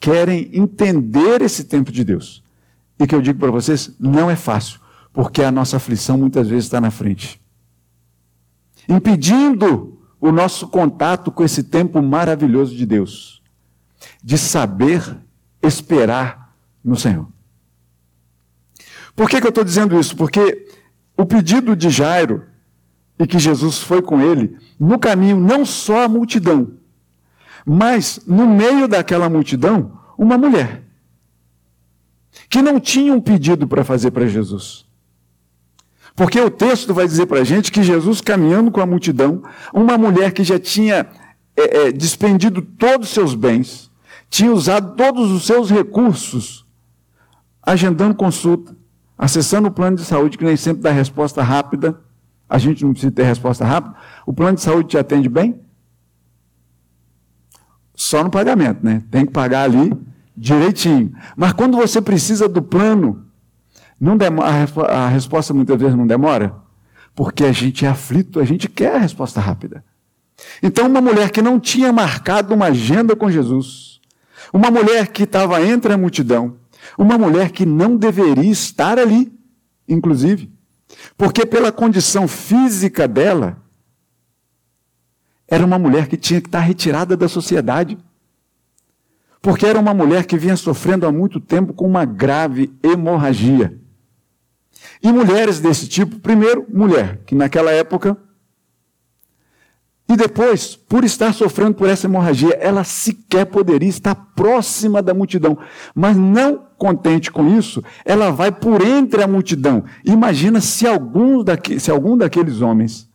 querem 0.00 0.50
entender 0.52 1.42
esse 1.42 1.64
tempo 1.64 1.92
de 1.92 2.02
Deus. 2.02 2.42
E 2.98 3.06
que 3.06 3.14
eu 3.14 3.22
digo 3.22 3.38
para 3.38 3.50
vocês, 3.50 3.94
não 4.00 4.28
é 4.28 4.34
fácil 4.34 4.80
porque 5.12 5.42
a 5.42 5.52
nossa 5.52 5.76
aflição 5.76 6.16
muitas 6.16 6.48
vezes 6.48 6.64
está 6.64 6.80
na 6.80 6.90
frente 6.90 7.42
impedindo 8.88 9.98
o 10.20 10.30
nosso 10.30 10.68
contato 10.68 11.30
com 11.30 11.44
esse 11.44 11.64
tempo 11.64 12.00
maravilhoso 12.00 12.74
de 12.74 12.86
Deus, 12.86 13.42
de 14.22 14.38
saber 14.38 15.16
esperar 15.62 16.54
no 16.84 16.96
Senhor. 16.96 17.28
Por 19.14 19.28
que, 19.28 19.40
que 19.40 19.46
eu 19.46 19.50
estou 19.50 19.64
dizendo 19.64 19.98
isso? 19.98 20.16
Porque 20.16 20.68
o 21.16 21.26
pedido 21.26 21.76
de 21.76 21.90
Jairo, 21.90 22.44
e 23.18 23.26
que 23.26 23.38
Jesus 23.38 23.78
foi 23.78 24.00
com 24.00 24.20
ele, 24.20 24.56
no 24.78 24.98
caminho, 24.98 25.38
não 25.38 25.64
só 25.66 26.04
a 26.04 26.08
multidão, 26.08 26.72
mas 27.64 28.20
no 28.26 28.46
meio 28.46 28.88
daquela 28.88 29.28
multidão, 29.28 29.98
uma 30.16 30.36
mulher, 30.36 30.82
que 32.48 32.62
não 32.62 32.80
tinha 32.80 33.12
um 33.14 33.20
pedido 33.20 33.66
para 33.66 33.84
fazer 33.84 34.10
para 34.10 34.26
Jesus. 34.26 34.86
Porque 36.14 36.40
o 36.40 36.50
texto 36.50 36.92
vai 36.92 37.06
dizer 37.06 37.26
para 37.26 37.40
a 37.40 37.44
gente 37.44 37.72
que 37.72 37.82
Jesus 37.82 38.20
caminhando 38.20 38.70
com 38.70 38.80
a 38.80 38.86
multidão, 38.86 39.42
uma 39.72 39.96
mulher 39.96 40.32
que 40.32 40.44
já 40.44 40.58
tinha 40.58 41.06
é, 41.56 41.86
é, 41.86 41.92
despendido 41.92 42.60
todos 42.60 43.08
os 43.08 43.14
seus 43.14 43.34
bens, 43.34 43.90
tinha 44.28 44.52
usado 44.52 44.94
todos 44.94 45.30
os 45.30 45.46
seus 45.46 45.70
recursos, 45.70 46.66
agendando 47.62 48.14
consulta, 48.14 48.76
acessando 49.16 49.68
o 49.68 49.70
plano 49.70 49.96
de 49.96 50.04
saúde, 50.04 50.36
que 50.36 50.44
nem 50.44 50.56
sempre 50.56 50.82
dá 50.82 50.90
resposta 50.90 51.42
rápida, 51.42 52.00
a 52.48 52.58
gente 52.58 52.84
não 52.84 52.92
precisa 52.92 53.12
ter 53.12 53.22
resposta 53.24 53.64
rápida, 53.64 53.94
o 54.26 54.32
plano 54.32 54.56
de 54.56 54.62
saúde 54.62 54.90
te 54.90 54.98
atende 54.98 55.28
bem? 55.28 55.60
Só 57.94 58.22
no 58.24 58.30
pagamento, 58.30 58.84
né? 58.84 59.02
Tem 59.10 59.26
que 59.26 59.32
pagar 59.32 59.64
ali 59.64 59.92
direitinho. 60.36 61.12
Mas 61.36 61.52
quando 61.52 61.76
você 61.76 62.00
precisa 62.00 62.48
do 62.48 62.62
plano, 62.62 63.26
não 64.00 64.16
demora, 64.16 64.48
a 64.88 65.08
resposta 65.08 65.54
muitas 65.54 65.78
vezes 65.78 65.96
não 65.96 66.06
demora, 66.06 66.54
porque 67.14 67.44
a 67.44 67.52
gente 67.52 67.84
é 67.84 67.88
aflito, 67.88 68.40
a 68.40 68.44
gente 68.44 68.68
quer 68.68 68.96
a 68.96 68.98
resposta 68.98 69.40
rápida. 69.40 69.84
Então, 70.62 70.86
uma 70.88 71.00
mulher 71.00 71.30
que 71.30 71.42
não 71.42 71.60
tinha 71.60 71.92
marcado 71.92 72.54
uma 72.54 72.66
agenda 72.66 73.14
com 73.14 73.30
Jesus, 73.30 74.00
uma 74.52 74.70
mulher 74.70 75.08
que 75.08 75.22
estava 75.22 75.62
entre 75.62 75.92
a 75.92 75.98
multidão, 75.98 76.56
uma 76.98 77.16
mulher 77.16 77.50
que 77.50 77.64
não 77.64 77.96
deveria 77.96 78.50
estar 78.50 78.98
ali, 78.98 79.32
inclusive, 79.88 80.50
porque 81.16 81.46
pela 81.46 81.70
condição 81.70 82.26
física 82.26 83.06
dela, 83.06 83.61
era 85.52 85.66
uma 85.66 85.78
mulher 85.78 86.08
que 86.08 86.16
tinha 86.16 86.40
que 86.40 86.48
estar 86.48 86.60
retirada 86.60 87.14
da 87.14 87.28
sociedade. 87.28 87.98
Porque 89.42 89.66
era 89.66 89.78
uma 89.78 89.92
mulher 89.92 90.24
que 90.24 90.38
vinha 90.38 90.56
sofrendo 90.56 91.06
há 91.06 91.12
muito 91.12 91.38
tempo 91.38 91.74
com 91.74 91.86
uma 91.86 92.06
grave 92.06 92.72
hemorragia. 92.82 93.78
E 95.02 95.12
mulheres 95.12 95.60
desse 95.60 95.86
tipo, 95.86 96.18
primeiro, 96.20 96.64
mulher, 96.72 97.20
que 97.26 97.34
naquela 97.34 97.70
época, 97.70 98.16
e 100.08 100.16
depois, 100.16 100.74
por 100.74 101.04
estar 101.04 101.34
sofrendo 101.34 101.74
por 101.74 101.86
essa 101.86 102.06
hemorragia, 102.06 102.54
ela 102.58 102.82
sequer 102.82 103.44
poderia 103.44 103.90
estar 103.90 104.14
próxima 104.14 105.02
da 105.02 105.12
multidão. 105.12 105.58
Mas 105.94 106.16
não 106.16 106.66
contente 106.78 107.30
com 107.30 107.58
isso, 107.58 107.84
ela 108.06 108.30
vai 108.30 108.50
por 108.50 108.80
entre 108.80 109.22
a 109.22 109.28
multidão. 109.28 109.84
Imagina 110.02 110.62
se 110.62 110.86
algum, 110.86 111.44
se 111.78 111.90
algum 111.90 112.16
daqueles 112.16 112.62
homens 112.62 113.06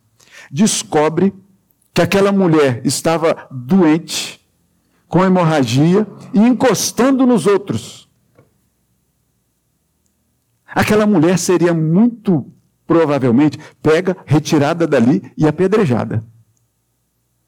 descobre 0.52 1.34
que 1.98 2.02
aquela 2.02 2.30
mulher 2.30 2.80
estava 2.86 3.48
doente, 3.50 4.40
com 5.08 5.24
hemorragia 5.24 6.06
e 6.32 6.38
encostando 6.38 7.26
nos 7.26 7.44
outros 7.44 8.08
aquela 10.64 11.08
mulher 11.08 11.36
seria 11.40 11.74
muito 11.74 12.46
provavelmente 12.86 13.58
pega, 13.82 14.16
retirada 14.24 14.86
dali 14.86 15.32
e 15.36 15.44
apedrejada. 15.44 16.22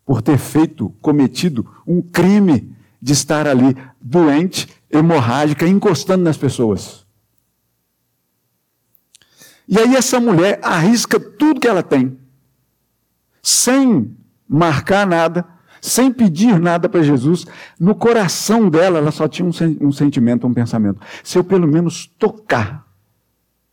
Por 0.04 0.20
ter 0.20 0.36
feito, 0.36 0.88
cometido 1.00 1.64
um 1.86 2.02
crime 2.02 2.74
de 3.00 3.12
estar 3.12 3.46
ali 3.46 3.76
doente, 4.00 4.68
hemorrágica, 4.90 5.64
encostando 5.64 6.24
nas 6.24 6.36
pessoas. 6.36 7.06
E 9.68 9.78
aí 9.78 9.94
essa 9.94 10.18
mulher 10.18 10.58
arrisca 10.60 11.20
tudo 11.20 11.60
que 11.60 11.68
ela 11.68 11.84
tem, 11.84 12.18
sem 13.40 14.16
marcar 14.50 15.06
nada, 15.06 15.46
sem 15.80 16.12
pedir 16.12 16.58
nada 16.58 16.88
para 16.88 17.04
Jesus. 17.04 17.46
No 17.78 17.94
coração 17.94 18.68
dela, 18.68 18.98
ela 18.98 19.12
só 19.12 19.28
tinha 19.28 19.48
um, 19.48 19.92
sentimento, 19.92 20.46
um 20.46 20.52
pensamento. 20.52 21.00
Se 21.22 21.38
eu 21.38 21.44
pelo 21.44 21.68
menos 21.68 22.06
tocar 22.18 22.84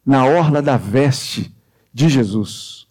na 0.05 0.23
orla 0.23 0.61
da 0.61 0.77
veste 0.77 1.51
de 1.91 2.07
Jesus, 2.07 2.85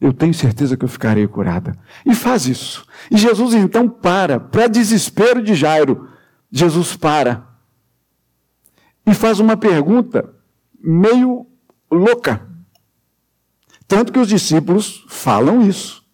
eu 0.00 0.12
tenho 0.12 0.32
certeza 0.32 0.76
que 0.76 0.84
eu 0.84 0.88
ficarei 0.88 1.26
curada. 1.26 1.76
E 2.04 2.14
faz 2.14 2.46
isso. 2.46 2.86
E 3.10 3.16
Jesus 3.16 3.54
então 3.54 3.88
para, 3.88 4.38
para 4.38 4.68
desespero 4.68 5.42
de 5.42 5.54
Jairo, 5.54 6.08
Jesus 6.50 6.96
para 6.96 7.44
e 9.04 9.12
faz 9.12 9.40
uma 9.40 9.56
pergunta 9.56 10.32
meio 10.80 11.46
louca. 11.90 12.46
Tanto 13.88 14.12
que 14.12 14.18
os 14.18 14.28
discípulos 14.28 15.04
falam 15.08 15.62
isso. 15.62 16.05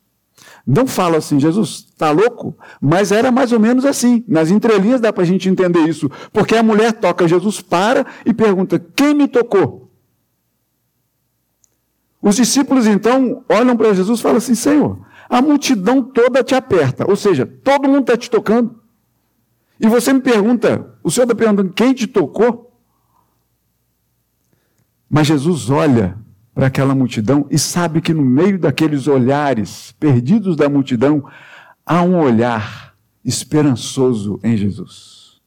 Não 0.66 0.86
falam 0.86 1.18
assim, 1.18 1.40
Jesus, 1.40 1.86
está 1.90 2.10
louco? 2.10 2.56
Mas 2.80 3.10
era 3.10 3.32
mais 3.32 3.52
ou 3.52 3.58
menos 3.58 3.84
assim. 3.84 4.24
Nas 4.28 4.50
entrelinhas 4.50 5.00
dá 5.00 5.12
para 5.12 5.22
a 5.22 5.26
gente 5.26 5.48
entender 5.48 5.80
isso. 5.88 6.10
Porque 6.32 6.54
a 6.54 6.62
mulher 6.62 6.92
toca, 6.92 7.26
Jesus 7.26 7.60
para 7.60 8.06
e 8.24 8.32
pergunta: 8.32 8.78
Quem 8.78 9.14
me 9.14 9.26
tocou? 9.26 9.90
Os 12.20 12.36
discípulos 12.36 12.86
então 12.86 13.44
olham 13.48 13.76
para 13.76 13.92
Jesus 13.92 14.20
e 14.20 14.22
falam 14.22 14.38
assim: 14.38 14.54
Senhor, 14.54 15.04
a 15.28 15.42
multidão 15.42 16.02
toda 16.02 16.44
te 16.44 16.54
aperta, 16.54 17.08
ou 17.08 17.16
seja, 17.16 17.44
todo 17.44 17.88
mundo 17.88 18.02
está 18.02 18.16
te 18.16 18.30
tocando. 18.30 18.80
E 19.80 19.88
você 19.88 20.12
me 20.12 20.20
pergunta, 20.20 20.94
o 21.02 21.10
Senhor 21.10 21.24
está 21.24 21.34
perguntando 21.34 21.72
quem 21.72 21.92
te 21.92 22.06
tocou? 22.06 22.70
Mas 25.10 25.26
Jesus 25.26 25.68
olha 25.68 26.16
para 26.54 26.66
aquela 26.66 26.94
multidão 26.94 27.46
e 27.50 27.58
sabe 27.58 28.00
que 28.00 28.12
no 28.12 28.24
meio 28.24 28.58
daqueles 28.58 29.06
olhares 29.06 29.92
perdidos 29.98 30.56
da 30.56 30.68
multidão 30.68 31.24
há 31.84 32.02
um 32.02 32.18
olhar 32.18 32.94
esperançoso 33.24 34.38
em 34.42 34.56
Jesus. 34.56 35.40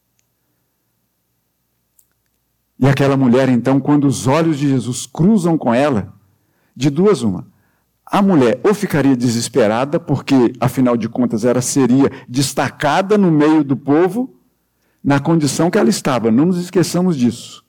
E 2.78 2.86
aquela 2.86 3.16
mulher, 3.16 3.48
então, 3.48 3.80
quando 3.80 4.06
os 4.06 4.26
olhos 4.26 4.58
de 4.58 4.68
Jesus 4.68 5.06
cruzam 5.06 5.56
com 5.56 5.72
ela, 5.72 6.12
de 6.74 6.90
duas 6.90 7.22
uma. 7.22 7.46
A 8.04 8.20
mulher 8.20 8.60
ou 8.62 8.74
ficaria 8.74 9.16
desesperada, 9.16 9.98
porque, 9.98 10.52
afinal 10.60 10.96
de 10.96 11.08
contas, 11.08 11.44
ela 11.44 11.62
seria 11.62 12.10
destacada 12.28 13.16
no 13.16 13.32
meio 13.32 13.64
do 13.64 13.76
povo, 13.76 14.36
na 15.02 15.18
condição 15.18 15.70
que 15.70 15.78
ela 15.78 15.88
estava, 15.88 16.30
não 16.30 16.46
nos 16.46 16.58
esqueçamos 16.58 17.16
disso. 17.16 17.65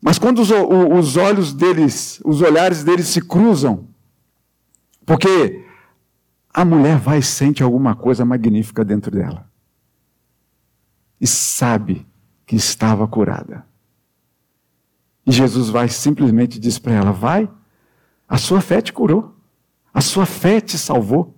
Mas 0.00 0.18
quando 0.18 0.40
os, 0.40 0.50
os 0.50 1.16
olhos 1.16 1.52
deles, 1.52 2.20
os 2.24 2.40
olhares 2.40 2.84
deles 2.84 3.08
se 3.08 3.20
cruzam, 3.20 3.88
porque 5.04 5.64
a 6.52 6.64
mulher 6.64 6.98
vai 6.98 7.18
e 7.18 7.22
sente 7.22 7.62
alguma 7.62 7.94
coisa 7.94 8.24
magnífica 8.24 8.84
dentro 8.84 9.10
dela. 9.10 9.48
E 11.20 11.26
sabe 11.26 12.06
que 12.46 12.54
estava 12.56 13.06
curada. 13.08 13.66
E 15.26 15.32
Jesus 15.32 15.68
vai 15.68 15.88
simplesmente 15.88 16.58
diz 16.58 16.78
para 16.78 16.92
ela: 16.92 17.12
Vai, 17.12 17.50
a 18.28 18.38
sua 18.38 18.60
fé 18.60 18.80
te 18.80 18.92
curou, 18.92 19.36
a 19.92 20.00
sua 20.00 20.24
fé 20.24 20.60
te 20.60 20.78
salvou. 20.78 21.34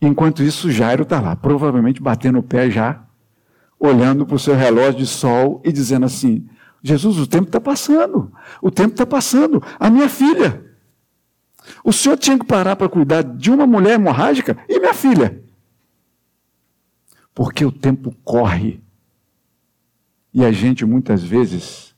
Enquanto 0.00 0.42
isso, 0.42 0.70
Jairo 0.70 1.02
está 1.02 1.20
lá, 1.20 1.36
provavelmente 1.36 2.02
batendo 2.02 2.38
o 2.38 2.42
pé 2.42 2.70
já, 2.70 3.04
olhando 3.80 4.26
para 4.26 4.36
o 4.36 4.38
seu 4.38 4.54
relógio 4.54 5.00
de 5.00 5.06
sol 5.06 5.62
e 5.64 5.72
dizendo 5.72 6.04
assim: 6.04 6.46
Jesus, 6.82 7.18
o 7.18 7.26
tempo 7.26 7.46
está 7.46 7.60
passando, 7.60 8.30
o 8.60 8.70
tempo 8.70 8.90
está 8.90 9.06
passando, 9.06 9.62
a 9.78 9.88
minha 9.88 10.08
filha. 10.08 10.66
O 11.82 11.92
senhor 11.92 12.16
tinha 12.18 12.38
que 12.38 12.44
parar 12.44 12.76
para 12.76 12.88
cuidar 12.88 13.22
de 13.22 13.50
uma 13.50 13.66
mulher 13.66 13.94
hemorrágica 13.94 14.58
e 14.68 14.78
minha 14.78 14.94
filha. 14.94 15.42
Porque 17.34 17.64
o 17.64 17.72
tempo 17.72 18.14
corre. 18.22 18.82
E 20.32 20.44
a 20.44 20.52
gente 20.52 20.84
muitas 20.84 21.22
vezes 21.22 21.94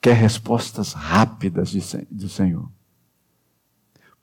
quer 0.00 0.14
respostas 0.14 0.92
rápidas 0.92 1.72
do 2.10 2.28
Senhor. 2.28 2.70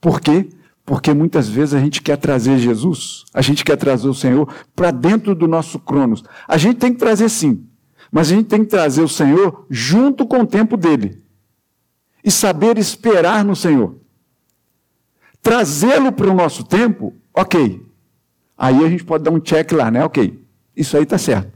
Por 0.00 0.20
quê? 0.20 0.48
Porque 0.88 1.12
muitas 1.12 1.46
vezes 1.50 1.74
a 1.74 1.80
gente 1.80 2.00
quer 2.00 2.16
trazer 2.16 2.58
Jesus, 2.58 3.26
a 3.34 3.42
gente 3.42 3.62
quer 3.62 3.76
trazer 3.76 4.08
o 4.08 4.14
Senhor 4.14 4.50
para 4.74 4.90
dentro 4.90 5.34
do 5.34 5.46
nosso 5.46 5.78
cronos. 5.78 6.24
A 6.48 6.56
gente 6.56 6.78
tem 6.78 6.94
que 6.94 6.98
trazer 6.98 7.28
sim, 7.28 7.68
mas 8.10 8.32
a 8.32 8.34
gente 8.34 8.46
tem 8.46 8.64
que 8.64 8.70
trazer 8.70 9.02
o 9.02 9.08
Senhor 9.08 9.66
junto 9.68 10.26
com 10.26 10.38
o 10.38 10.46
tempo 10.46 10.78
dele. 10.78 11.22
E 12.24 12.30
saber 12.30 12.78
esperar 12.78 13.44
no 13.44 13.54
Senhor. 13.54 13.96
Trazê-lo 15.42 16.10
para 16.10 16.30
o 16.30 16.34
nosso 16.34 16.64
tempo, 16.64 17.14
ok. 17.34 17.86
Aí 18.56 18.82
a 18.82 18.88
gente 18.88 19.04
pode 19.04 19.24
dar 19.24 19.30
um 19.30 19.40
check 19.40 19.70
lá, 19.72 19.90
né? 19.90 20.02
Ok, 20.02 20.42
isso 20.74 20.96
aí 20.96 21.02
está 21.02 21.18
certo. 21.18 21.52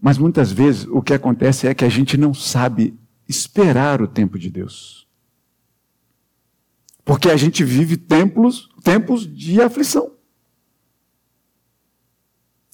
Mas 0.00 0.16
muitas 0.16 0.50
vezes 0.50 0.86
o 0.86 1.02
que 1.02 1.12
acontece 1.12 1.66
é 1.66 1.74
que 1.74 1.84
a 1.84 1.90
gente 1.90 2.16
não 2.16 2.32
sabe 2.32 2.98
esperar 3.28 4.00
o 4.00 4.08
tempo 4.08 4.38
de 4.38 4.48
Deus. 4.48 5.03
Porque 7.04 7.28
a 7.28 7.36
gente 7.36 7.62
vive 7.62 7.96
tempos, 7.96 8.68
tempos 8.82 9.26
de 9.26 9.60
aflição. 9.60 10.12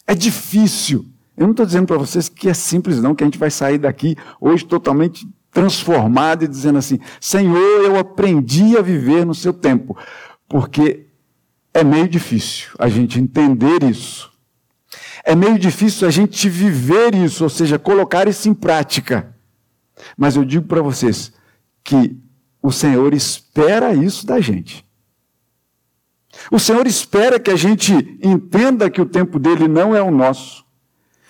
É 0.06 0.14
difícil. 0.14 1.06
Eu 1.36 1.44
não 1.44 1.52
estou 1.52 1.66
dizendo 1.66 1.86
para 1.86 1.98
vocês 1.98 2.28
que 2.28 2.48
é 2.48 2.54
simples, 2.54 3.00
não, 3.00 3.14
que 3.14 3.24
a 3.24 3.26
gente 3.26 3.38
vai 3.38 3.50
sair 3.50 3.78
daqui 3.78 4.16
hoje 4.40 4.64
totalmente 4.64 5.26
transformado 5.50 6.44
e 6.44 6.48
dizendo 6.48 6.78
assim: 6.78 6.98
Senhor, 7.20 7.84
eu 7.84 7.98
aprendi 7.98 8.76
a 8.76 8.82
viver 8.82 9.24
no 9.24 9.34
seu 9.34 9.52
tempo. 9.52 9.96
Porque 10.48 11.06
é 11.72 11.82
meio 11.82 12.08
difícil 12.08 12.70
a 12.78 12.88
gente 12.88 13.18
entender 13.20 13.82
isso. 13.82 14.30
É 15.24 15.34
meio 15.34 15.58
difícil 15.58 16.08
a 16.08 16.10
gente 16.10 16.48
viver 16.48 17.14
isso, 17.14 17.44
ou 17.44 17.50
seja, 17.50 17.78
colocar 17.78 18.26
isso 18.26 18.48
em 18.48 18.54
prática. 18.54 19.34
Mas 20.16 20.36
eu 20.36 20.44
digo 20.44 20.66
para 20.66 20.82
vocês 20.82 21.32
que 21.84 22.16
o 22.62 22.70
Senhor 22.70 23.14
espera 23.14 23.94
isso 23.94 24.26
da 24.26 24.40
gente. 24.40 24.84
O 26.50 26.58
Senhor 26.58 26.86
espera 26.86 27.40
que 27.40 27.50
a 27.50 27.56
gente 27.56 27.92
entenda 28.22 28.90
que 28.90 29.00
o 29.00 29.06
tempo 29.06 29.38
dele 29.38 29.66
não 29.66 29.94
é 29.94 30.02
o 30.02 30.10
nosso. 30.10 30.64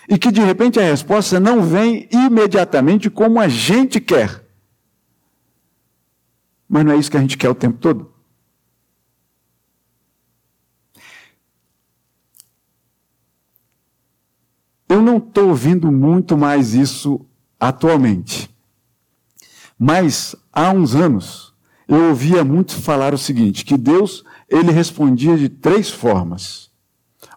E 0.07 0.17
que 0.17 0.31
de 0.31 0.41
repente 0.41 0.79
a 0.79 0.83
resposta 0.83 1.39
não 1.39 1.61
vem 1.61 2.07
imediatamente 2.11 3.09
como 3.09 3.39
a 3.39 3.47
gente 3.47 3.99
quer. 3.99 4.45
Mas 6.67 6.85
não 6.85 6.93
é 6.93 6.97
isso 6.97 7.11
que 7.11 7.17
a 7.17 7.21
gente 7.21 7.37
quer 7.37 7.49
o 7.49 7.55
tempo 7.55 7.77
todo? 7.77 8.11
Eu 14.87 15.01
não 15.01 15.17
estou 15.17 15.49
ouvindo 15.49 15.89
muito 15.89 16.37
mais 16.37 16.73
isso 16.73 17.25
atualmente. 17.57 18.53
Mas 19.79 20.35
há 20.51 20.71
uns 20.71 20.95
anos 20.95 21.51
eu 21.87 22.09
ouvia 22.09 22.43
muito 22.43 22.73
falar 22.73 23.13
o 23.13 23.17
seguinte, 23.17 23.65
que 23.65 23.77
Deus 23.77 24.23
ele 24.47 24.71
respondia 24.71 25.37
de 25.37 25.49
três 25.49 25.89
formas. 25.89 26.71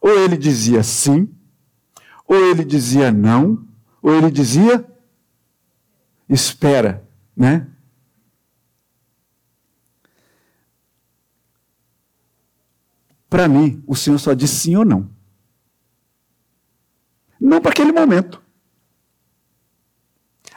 Ou 0.00 0.16
ele 0.18 0.36
dizia 0.36 0.82
sim, 0.82 1.28
ou 2.26 2.36
ele 2.36 2.64
dizia 2.64 3.10
não, 3.10 3.66
ou 4.00 4.14
ele 4.14 4.30
dizia 4.30 4.84
espera, 6.28 7.08
né? 7.36 7.66
Para 13.28 13.48
mim, 13.48 13.82
o 13.88 13.96
Senhor 13.96 14.18
só 14.18 14.32
diz 14.34 14.50
sim 14.50 14.76
ou 14.76 14.84
não. 14.84 15.10
Não 17.40 17.60
para 17.60 17.72
aquele 17.72 17.90
momento. 17.90 18.43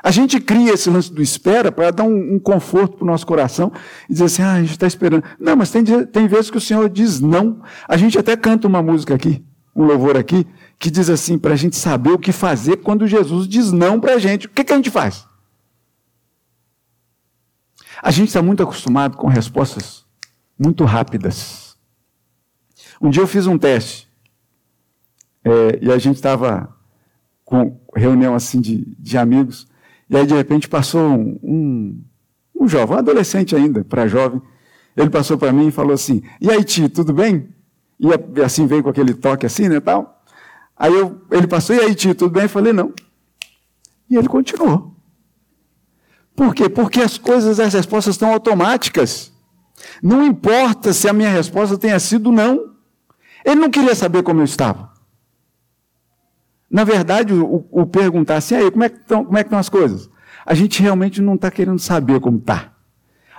A 0.07 0.11
gente 0.11 0.39
cria 0.39 0.71
esse 0.71 0.89
lance 0.89 1.11
do 1.11 1.21
espera 1.21 1.69
para 1.69 1.91
dar 1.91 2.05
um, 2.05 2.35
um 2.35 2.39
conforto 2.39 2.95
para 2.95 3.03
o 3.03 3.07
nosso 3.07 3.27
coração 3.27 3.73
e 4.09 4.13
dizer 4.13 4.23
assim, 4.23 4.41
ah, 4.41 4.53
a 4.53 4.61
gente 4.61 4.71
está 4.71 4.87
esperando. 4.87 5.25
Não, 5.37 5.53
mas 5.53 5.69
tem, 5.69 5.83
tem 5.83 6.27
vezes 6.29 6.49
que 6.49 6.55
o 6.55 6.61
Senhor 6.61 6.89
diz 6.89 7.19
não. 7.19 7.61
A 7.85 7.97
gente 7.97 8.17
até 8.17 8.37
canta 8.37 8.69
uma 8.69 8.81
música 8.81 9.13
aqui, 9.13 9.45
um 9.75 9.83
louvor 9.83 10.15
aqui, 10.15 10.47
que 10.79 10.89
diz 10.89 11.09
assim, 11.09 11.37
para 11.37 11.55
a 11.55 11.57
gente 11.57 11.75
saber 11.75 12.11
o 12.11 12.17
que 12.17 12.31
fazer 12.31 12.77
quando 12.77 13.05
Jesus 13.05 13.49
diz 13.49 13.73
não 13.73 13.99
para 13.99 14.13
a 14.13 14.17
gente. 14.17 14.47
O 14.47 14.49
que, 14.49 14.63
que 14.63 14.71
a 14.71 14.77
gente 14.77 14.89
faz? 14.89 15.27
A 18.01 18.09
gente 18.09 18.29
está 18.29 18.41
muito 18.41 18.63
acostumado 18.63 19.17
com 19.17 19.27
respostas 19.27 20.05
muito 20.57 20.85
rápidas. 20.85 21.77
Um 23.01 23.09
dia 23.09 23.23
eu 23.23 23.27
fiz 23.27 23.45
um 23.45 23.57
teste 23.57 24.09
é, 25.43 25.79
e 25.81 25.91
a 25.91 25.97
gente 25.97 26.15
estava 26.15 26.73
com 27.43 27.77
reunião 27.93 28.35
assim 28.35 28.61
de, 28.61 28.85
de 28.97 29.17
amigos, 29.17 29.67
e 30.09 30.15
aí 30.15 30.25
de 30.25 30.33
repente 30.33 30.67
passou 30.67 31.01
um, 31.01 31.39
um, 31.43 32.03
um 32.61 32.67
jovem, 32.67 32.95
um 32.95 32.99
adolescente 32.99 33.55
ainda, 33.55 33.83
para 33.83 34.07
jovem, 34.07 34.41
ele 34.95 35.09
passou 35.09 35.37
para 35.37 35.51
mim 35.51 35.67
e 35.67 35.71
falou 35.71 35.93
assim, 35.93 36.23
e 36.41 36.49
aí 36.49 36.63
tio, 36.63 36.89
tudo 36.89 37.13
bem? 37.13 37.49
E 37.99 38.41
assim 38.41 38.65
veio 38.65 38.83
com 38.83 38.89
aquele 38.89 39.13
toque 39.13 39.45
assim, 39.45 39.67
né, 39.69 39.79
tal. 39.79 40.23
Aí 40.75 40.93
eu, 40.93 41.21
ele 41.31 41.47
passou, 41.47 41.75
e 41.75 41.79
aí 41.79 41.93
tio, 41.93 42.15
tudo 42.15 42.31
bem? 42.31 42.43
Eu 42.43 42.49
falei, 42.49 42.73
não. 42.73 42.93
E 44.09 44.15
ele 44.15 44.27
continuou. 44.27 44.95
Por 46.35 46.53
quê? 46.53 46.69
Porque 46.69 47.01
as 47.01 47.17
coisas, 47.17 47.59
as 47.59 47.73
respostas 47.73 48.13
estão 48.13 48.31
automáticas. 48.31 49.33
Não 50.01 50.23
importa 50.23 50.93
se 50.93 51.09
a 51.09 51.13
minha 51.13 51.29
resposta 51.29 51.77
tenha 51.77 51.99
sido 51.99 52.31
não. 52.31 52.75
Ele 53.43 53.61
não 53.61 53.69
queria 53.69 53.95
saber 53.95 54.23
como 54.23 54.41
eu 54.41 54.45
estava. 54.45 54.91
Na 56.69 56.83
verdade, 56.83 57.33
o, 57.33 57.65
o 57.71 57.85
perguntar 57.85 58.37
assim, 58.37 58.55
aí, 58.55 58.69
como 58.69 58.83
é, 58.83 58.89
que 58.89 58.97
estão, 58.97 59.23
como 59.23 59.37
é 59.37 59.43
que 59.43 59.47
estão 59.47 59.59
as 59.59 59.69
coisas? 59.69 60.09
A 60.45 60.53
gente 60.53 60.81
realmente 60.81 61.21
não 61.21 61.35
está 61.35 61.49
querendo 61.49 61.79
saber 61.79 62.19
como 62.19 62.37
está. 62.37 62.73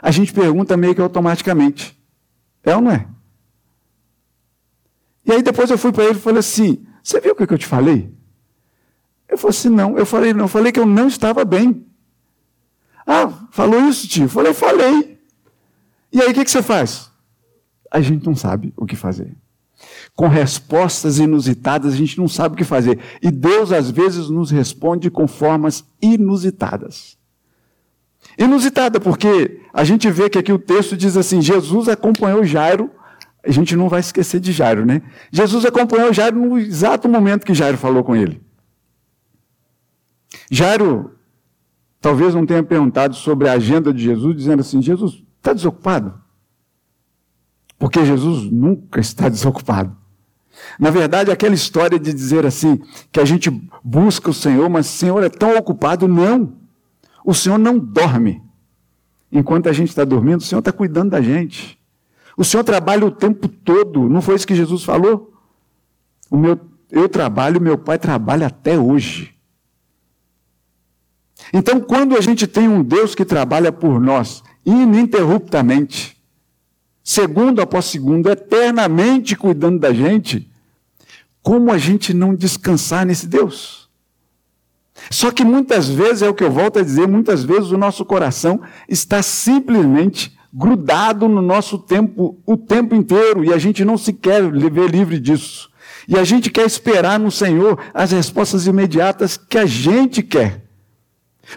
A 0.01 0.11
gente 0.11 0.33
pergunta 0.33 0.77
meio 0.77 0.95
que 0.95 1.01
automaticamente. 1.01 1.99
É 2.65 2.75
ou 2.75 2.81
não 2.81 2.91
é? 2.91 3.07
E 5.25 5.33
aí 5.33 5.43
depois 5.43 5.71
eu 5.71 5.77
fui 5.77 5.93
para 5.93 6.05
ele 6.05 6.15
e 6.15 6.21
falei 6.21 6.39
assim, 6.39 6.87
você 7.03 7.21
viu 7.21 7.33
o 7.33 7.35
que 7.35 7.53
eu 7.53 7.59
te 7.59 7.67
falei? 7.67 8.15
Eu 9.29 9.37
falei 9.37 9.51
assim, 9.51 9.69
não. 9.69 9.99
Eu 9.99 10.07
falei, 10.07 10.33
não, 10.33 10.45
eu 10.45 10.49
falei 10.49 10.73
que 10.73 10.81
eu 10.81 10.87
não 10.87 11.07
estava 11.07 11.45
bem. 11.45 11.87
Ah, 13.07 13.29
falou 13.51 13.81
isso, 13.89 14.09
tio? 14.09 14.25
Eu 14.25 14.29
falei, 14.29 14.55
falei. 14.55 15.21
E 16.11 16.21
aí 16.23 16.31
o 16.31 16.35
que, 16.35 16.45
que 16.45 16.51
você 16.51 16.63
faz? 16.63 17.11
A 17.91 18.01
gente 18.01 18.25
não 18.27 18.35
sabe 18.35 18.73
o 18.77 18.87
que 18.87 18.97
fazer 18.97 19.37
com 20.15 20.29
respostas 20.29 21.19
inusitadas, 21.19 21.95
a 21.95 21.97
gente 21.97 22.19
não 22.19 22.29
sabe 22.29 22.55
o 22.55 22.59
que 22.59 22.65
fazer. 22.65 22.99
E 23.23 23.31
Deus, 23.31 23.73
às 23.73 23.91
vezes, 23.91 24.29
nos 24.29 24.51
responde 24.51 25.11
com 25.11 25.27
formas 25.29 25.85
inusitadas. 26.03 27.17
Inusitada, 28.37 29.01
porque 29.01 29.63
a 29.73 29.85
gente 29.85 30.11
vê 30.11 30.29
que 30.29 30.39
aqui 30.39 30.53
o 30.53 30.59
texto 30.59 30.97
diz 30.97 31.17
assim: 31.17 31.41
Jesus 31.41 31.89
acompanhou 31.89 32.45
Jairo. 32.45 32.91
A 33.45 33.51
gente 33.51 33.77
não 33.77 33.89
vai 33.89 34.01
esquecer 34.01 34.41
de 34.41 34.53
Jairo, 34.53 34.85
né? 34.85 35.01
Jesus 35.33 35.65
acompanhou 35.65 36.13
Jairo 36.13 36.37
no 36.39 36.59
exato 36.59 37.09
momento 37.09 37.47
que 37.47 37.55
Jairo 37.55 37.79
falou 37.79 38.05
com 38.05 38.15
ele. 38.15 38.43
Jairo 40.51 41.13
talvez 42.01 42.35
não 42.35 42.45
tenha 42.45 42.63
perguntado 42.63 43.15
sobre 43.15 43.49
a 43.49 43.53
agenda 43.53 43.93
de 43.93 44.03
Jesus, 44.03 44.37
dizendo 44.37 44.61
assim: 44.61 44.83
Jesus, 44.83 45.23
está 45.39 45.53
desocupado? 45.53 46.28
Porque 47.79 48.05
Jesus 48.05 48.51
nunca 48.51 49.01
está 49.01 49.29
desocupado. 49.29 49.97
Na 50.79 50.91
verdade, 50.91 51.31
aquela 51.31 51.55
história 51.55 51.99
de 51.99 52.13
dizer 52.13 52.45
assim, 52.45 52.83
que 53.13 53.21
a 53.21 53.25
gente 53.25 53.51
busca 53.83 54.31
o 54.31 54.35
Senhor, 54.35 54.69
mas 54.69 54.87
o 54.87 54.99
Senhor 54.99 55.23
é 55.23 55.29
tão 55.29 55.57
ocupado, 55.57 56.09
não. 56.09 56.55
O 57.25 57.33
Senhor 57.33 57.59
não 57.59 57.79
dorme. 57.79 58.43
Enquanto 59.31 59.69
a 59.69 59.73
gente 59.73 59.91
está 59.91 60.05
dormindo, 60.05 60.41
o 60.41 60.45
Senhor 60.45 60.61
está 60.61 60.73
cuidando 60.73 61.11
da 61.11 61.21
gente. 61.21 61.79
O 62.37 62.45
Senhor 62.45 62.65
trabalha 62.65 63.05
o 63.07 63.11
tempo 63.11 63.49
todo. 63.49 64.09
Não 64.09 64.21
foi 64.21 64.35
isso 64.35 64.47
que 64.47 64.55
Jesus 64.55 64.83
falou? 64.83 65.33
O 66.31 66.37
meu, 66.37 66.59
eu 66.91 67.09
trabalho, 67.09 67.61
meu 67.61 67.79
pai 67.79 67.99
trabalha 67.99 68.47
até 68.47 68.79
hoje. 68.79 69.35
Então, 71.53 71.81
quando 71.81 72.17
a 72.17 72.21
gente 72.21 72.47
tem 72.47 72.69
um 72.69 72.83
Deus 72.83 73.15
que 73.15 73.25
trabalha 73.25 73.73
por 73.73 74.01
nós 74.01 74.43
ininterruptamente, 74.65 76.18
segundo 77.09 77.63
após 77.63 77.87
segundo, 77.87 78.29
eternamente 78.29 79.35
cuidando 79.35 79.79
da 79.79 79.95
gente, 79.95 80.47
como 81.41 81.73
a 81.73 81.79
gente 81.79 82.13
não 82.13 82.35
descansar 82.35 83.07
nesse 83.07 83.27
Deus? 83.27 83.89
Só 85.11 85.31
que 85.31 85.43
muitas 85.43 85.89
vezes, 85.89 86.21
é 86.21 86.29
o 86.29 86.35
que 86.35 86.45
eu 86.45 86.51
volto 86.51 86.79
a 86.79 86.83
dizer, 86.83 87.09
muitas 87.09 87.43
vezes 87.43 87.71
o 87.71 87.79
nosso 87.79 88.05
coração 88.05 88.61
está 88.87 89.23
simplesmente 89.23 90.39
grudado 90.53 91.27
no 91.29 91.41
nosso 91.41 91.79
tempo 91.79 92.39
o 92.45 92.59
tempo 92.59 92.95
inteiro 92.95 93.43
e 93.43 93.55
a 93.55 93.59
gente 93.59 93.87
não 93.87 93.97
se 93.97 94.13
quer 94.13 94.43
ver 94.53 94.91
livre 94.91 95.19
disso. 95.19 95.71
E 96.07 96.19
a 96.19 96.25
gente 96.25 96.51
quer 96.51 96.67
esperar 96.67 97.19
no 97.19 97.31
Senhor 97.31 97.79
as 97.95 98.13
respostas 98.13 98.67
imediatas 98.67 99.39
que 99.39 99.57
a 99.57 99.65
gente 99.65 100.23
quer. 100.23 100.63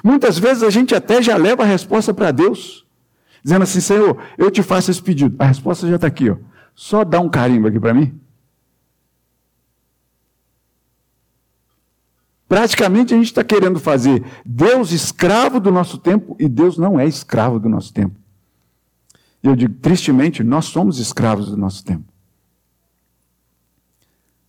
Muitas 0.02 0.40
vezes 0.40 0.64
a 0.64 0.70
gente 0.70 0.96
até 0.96 1.22
já 1.22 1.36
leva 1.36 1.64
a 1.64 1.66
resposta 1.66 2.14
para 2.14 2.32
Deus, 2.32 2.86
dizendo 3.44 3.64
assim: 3.64 3.80
Senhor, 3.80 4.18
eu 4.38 4.50
te 4.52 4.62
faço 4.64 4.92
esse 4.92 5.02
pedido. 5.02 5.36
A 5.40 5.46
resposta 5.46 5.88
já 5.88 5.96
está 5.96 6.08
aqui, 6.08 6.30
ó. 6.30 6.38
Só 6.76 7.04
dá 7.04 7.20
um 7.20 7.30
carimbo 7.30 7.68
aqui 7.68 7.80
para 7.80 7.94
mim. 7.94 8.20
Praticamente 12.48 13.14
a 13.14 13.18
gente 13.18 13.28
está 13.28 13.46
querendo 13.46 13.80
fazer 13.80 14.26
Deus 14.46 14.92
escravo 14.92 15.58
do 15.58 15.72
nosso 15.72 15.98
tempo 15.98 16.36
e 16.38 16.50
Deus 16.50 16.78
não 16.78 17.00
é 17.00 17.08
escravo 17.08 17.60
do 17.60 17.70
nosso 17.70 17.94
tempo. 17.94 18.16
Eu 19.42 19.56
digo, 19.56 19.74
tristemente, 19.76 20.44
nós 20.44 20.66
somos 20.66 21.00
escravos 21.00 21.50
do 21.50 21.58
nosso 21.58 21.84
tempo. 21.84 22.12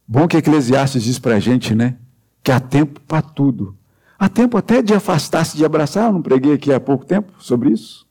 Bom 0.07 0.26
que 0.26 0.37
Eclesiastes 0.37 1.05
diz 1.05 1.18
para 1.18 1.37
a 1.37 1.40
gente, 1.40 1.74
né? 1.74 1.96
Que 2.42 2.50
há 2.50 2.61
tempo 2.61 3.00
para 3.00 3.22
tudo. 3.22 3.76
Há 4.18 4.28
tempo 4.28 4.57
até 4.57 4.83
de 4.83 4.92
afastar-se 4.92 5.57
de 5.57 5.64
abraçar, 5.64 6.07
eu 6.07 6.12
não 6.12 6.22
preguei 6.22 6.55
aqui 6.55 6.72
há 6.72 6.81
pouco 6.81 7.05
tempo 7.05 7.33
sobre 7.38 7.70
isso. 7.70 8.07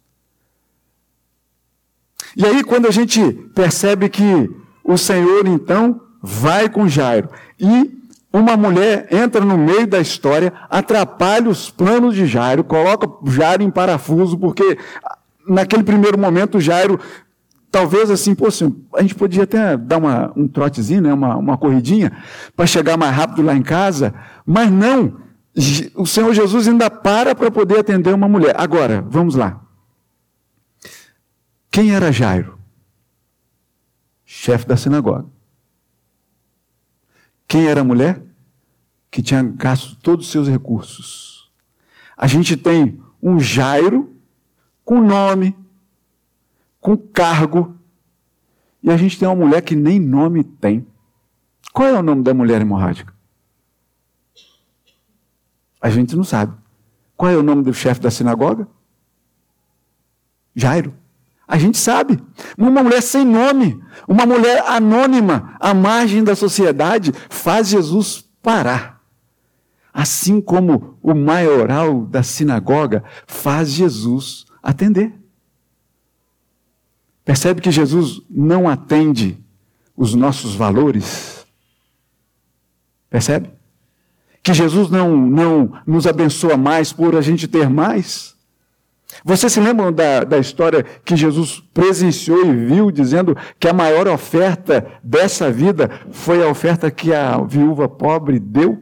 E 2.36 2.46
aí, 2.46 2.64
quando 2.64 2.88
a 2.88 2.92
gente 2.92 3.32
percebe 3.54 4.10
que 4.10 4.50
o 4.84 4.98
Senhor, 4.98 5.48
então, 5.48 6.02
vai 6.22 6.70
com 6.70 6.88
Jairo 6.88 7.30
e 7.60 8.02
uma 8.34 8.56
mulher 8.56 9.08
entra 9.12 9.42
no 9.44 9.58
meio 9.58 9.86
da 9.86 10.00
história, 10.00 10.54
atrapalha 10.70 11.50
os 11.50 11.70
planos 11.70 12.16
de 12.16 12.26
Jairo, 12.26 12.64
coloca 12.64 13.10
Jairo 13.30 13.64
em 13.64 13.70
parafuso, 13.70 14.38
porque 14.38 14.78
naquele 15.48 15.84
primeiro 15.84 16.18
momento 16.18 16.60
Jairo, 16.60 17.00
talvez 17.70 18.10
assim, 18.10 18.34
pô, 18.34 18.48
assim, 18.48 18.74
a 18.96 19.02
gente 19.02 19.16
podia 19.16 19.44
até 19.44 19.76
dar 19.76 19.98
uma, 19.98 20.32
um 20.36 20.48
trotezinho, 20.48 21.02
né, 21.02 21.14
uma, 21.14 21.36
uma 21.36 21.58
corridinha, 21.58 22.12
para 22.56 22.66
chegar 22.66 22.96
mais 22.96 23.14
rápido 23.14 23.42
lá 23.42 23.54
em 23.54 23.64
casa, 23.64 24.14
mas 24.46 24.72
não, 24.72 25.18
o 25.96 26.06
Senhor 26.06 26.34
Jesus 26.34 26.68
ainda 26.68 26.90
para 26.90 27.36
para 27.36 27.52
poder 27.52 27.80
atender 27.80 28.14
uma 28.14 28.30
mulher. 28.30 28.56
Agora, 28.58 29.04
vamos 29.10 29.36
lá. 29.36 29.60
Quem 31.72 31.96
era 31.96 32.12
Jairo? 32.12 32.60
Chefe 34.26 34.68
da 34.68 34.76
sinagoga. 34.76 35.26
Quem 37.48 37.66
era 37.68 37.80
a 37.80 37.84
mulher? 37.84 38.22
Que 39.10 39.22
tinha 39.22 39.42
gasto 39.42 39.96
todos 39.96 40.26
os 40.26 40.32
seus 40.32 40.50
recursos. 40.50 41.50
A 42.18 42.28
gente 42.28 42.58
tem 42.58 43.02
um 43.24 43.40
Jairo 43.40 44.14
com 44.84 45.02
nome, 45.02 45.58
com 46.80 46.98
cargo, 46.98 47.78
e 48.84 48.90
a 48.90 48.98
gente 48.98 49.18
tem 49.18 49.28
uma 49.28 49.36
mulher 49.36 49.62
que 49.62 49.76
nem 49.76 50.00
nome 50.00 50.44
tem. 50.44 50.86
Qual 51.72 51.88
é 51.88 51.98
o 51.98 52.04
nome 52.04 52.22
da 52.22 52.34
mulher 52.34 52.60
hemorrágica? 52.62 53.14
A 55.80 55.90
gente 55.90 56.16
não 56.16 56.24
sabe. 56.24 56.54
Qual 57.16 57.32
é 57.32 57.38
o 57.38 57.44
nome 57.44 57.64
do 57.64 57.74
chefe 57.74 58.02
da 58.02 58.12
sinagoga? 58.12 58.68
Jairo. 60.54 61.01
A 61.52 61.58
gente 61.58 61.78
sabe. 61.78 62.18
Uma 62.58 62.82
mulher 62.82 63.02
sem 63.02 63.26
nome, 63.26 63.78
uma 64.08 64.26
mulher 64.26 64.64
anônima, 64.66 65.58
à 65.60 65.74
margem 65.74 66.24
da 66.24 66.36
sociedade, 66.36 67.12
faz 67.30 67.68
Jesus 67.68 68.24
parar. 68.42 69.02
Assim 69.94 70.40
como 70.40 70.98
o 71.04 71.14
maioral 71.14 72.06
da 72.06 72.24
sinagoga 72.24 73.04
faz 73.28 73.70
Jesus 73.70 74.46
atender. 74.64 75.14
Percebe 77.26 77.60
que 77.60 77.70
Jesus 77.70 78.22
não 78.30 78.70
atende 78.70 79.38
os 79.98 80.16
nossos 80.16 80.56
valores? 80.56 81.46
Percebe? 83.10 83.52
que 84.44 84.54
Jesus 84.54 84.90
não, 84.90 85.16
não 85.16 85.74
nos 85.86 86.08
abençoa 86.08 86.58
mais 86.58 86.92
por 86.92 87.16
a 87.16 87.22
gente 87.22 87.48
ter 87.48 87.70
mais? 87.70 88.36
Você 89.24 89.50
se 89.50 89.60
lembra 89.60 89.92
da, 89.92 90.24
da 90.24 90.40
história 90.40 90.84
que 91.04 91.16
Jesus 91.16 91.62
presenciou 91.74 92.46
e 92.46 92.66
viu, 92.66 92.92
dizendo 92.92 93.36
que 93.60 93.68
a 93.68 93.74
maior 93.74 94.08
oferta 94.08 94.88
dessa 95.04 95.52
vida 95.52 95.90
foi 96.12 96.44
a 96.44 96.50
oferta 96.50 96.90
que 96.90 97.14
a 97.14 97.38
viúva 97.42 97.88
pobre 97.88 98.40
deu? 98.40 98.82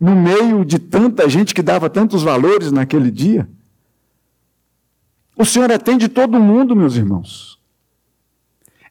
No 0.00 0.14
meio 0.14 0.64
de 0.64 0.78
tanta 0.78 1.28
gente 1.28 1.54
que 1.54 1.62
dava 1.62 1.90
tantos 1.90 2.22
valores 2.22 2.72
naquele 2.72 3.10
dia? 3.10 3.48
O 5.36 5.44
Senhor 5.44 5.70
atende 5.72 6.08
todo 6.08 6.40
mundo, 6.40 6.76
meus 6.76 6.96
irmãos. 6.96 7.58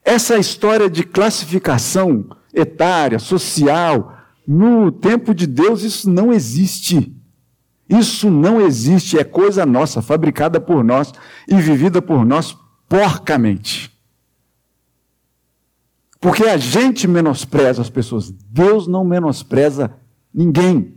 Essa 0.04 0.38
história 0.38 0.88
de 0.88 1.04
classificação 1.04 2.26
etária, 2.52 3.18
social, 3.18 4.16
no 4.46 4.90
tempo 4.90 5.34
de 5.34 5.46
Deus 5.46 5.82
isso 5.82 6.10
não 6.10 6.32
existe. 6.32 7.14
Isso 7.90 8.30
não 8.30 8.60
existe, 8.60 9.18
é 9.18 9.24
coisa 9.24 9.66
nossa, 9.66 10.00
fabricada 10.00 10.60
por 10.60 10.84
nós 10.84 11.12
e 11.48 11.56
vivida 11.56 12.00
por 12.00 12.24
nós 12.24 12.56
porcamente. 12.88 13.90
Porque 16.20 16.44
a 16.44 16.56
gente 16.56 17.08
menospreza 17.08 17.82
as 17.82 17.90
pessoas, 17.90 18.30
Deus 18.30 18.86
não 18.86 19.04
menospreza 19.04 19.92
ninguém. 20.32 20.94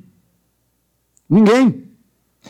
Ninguém. 1.28 1.90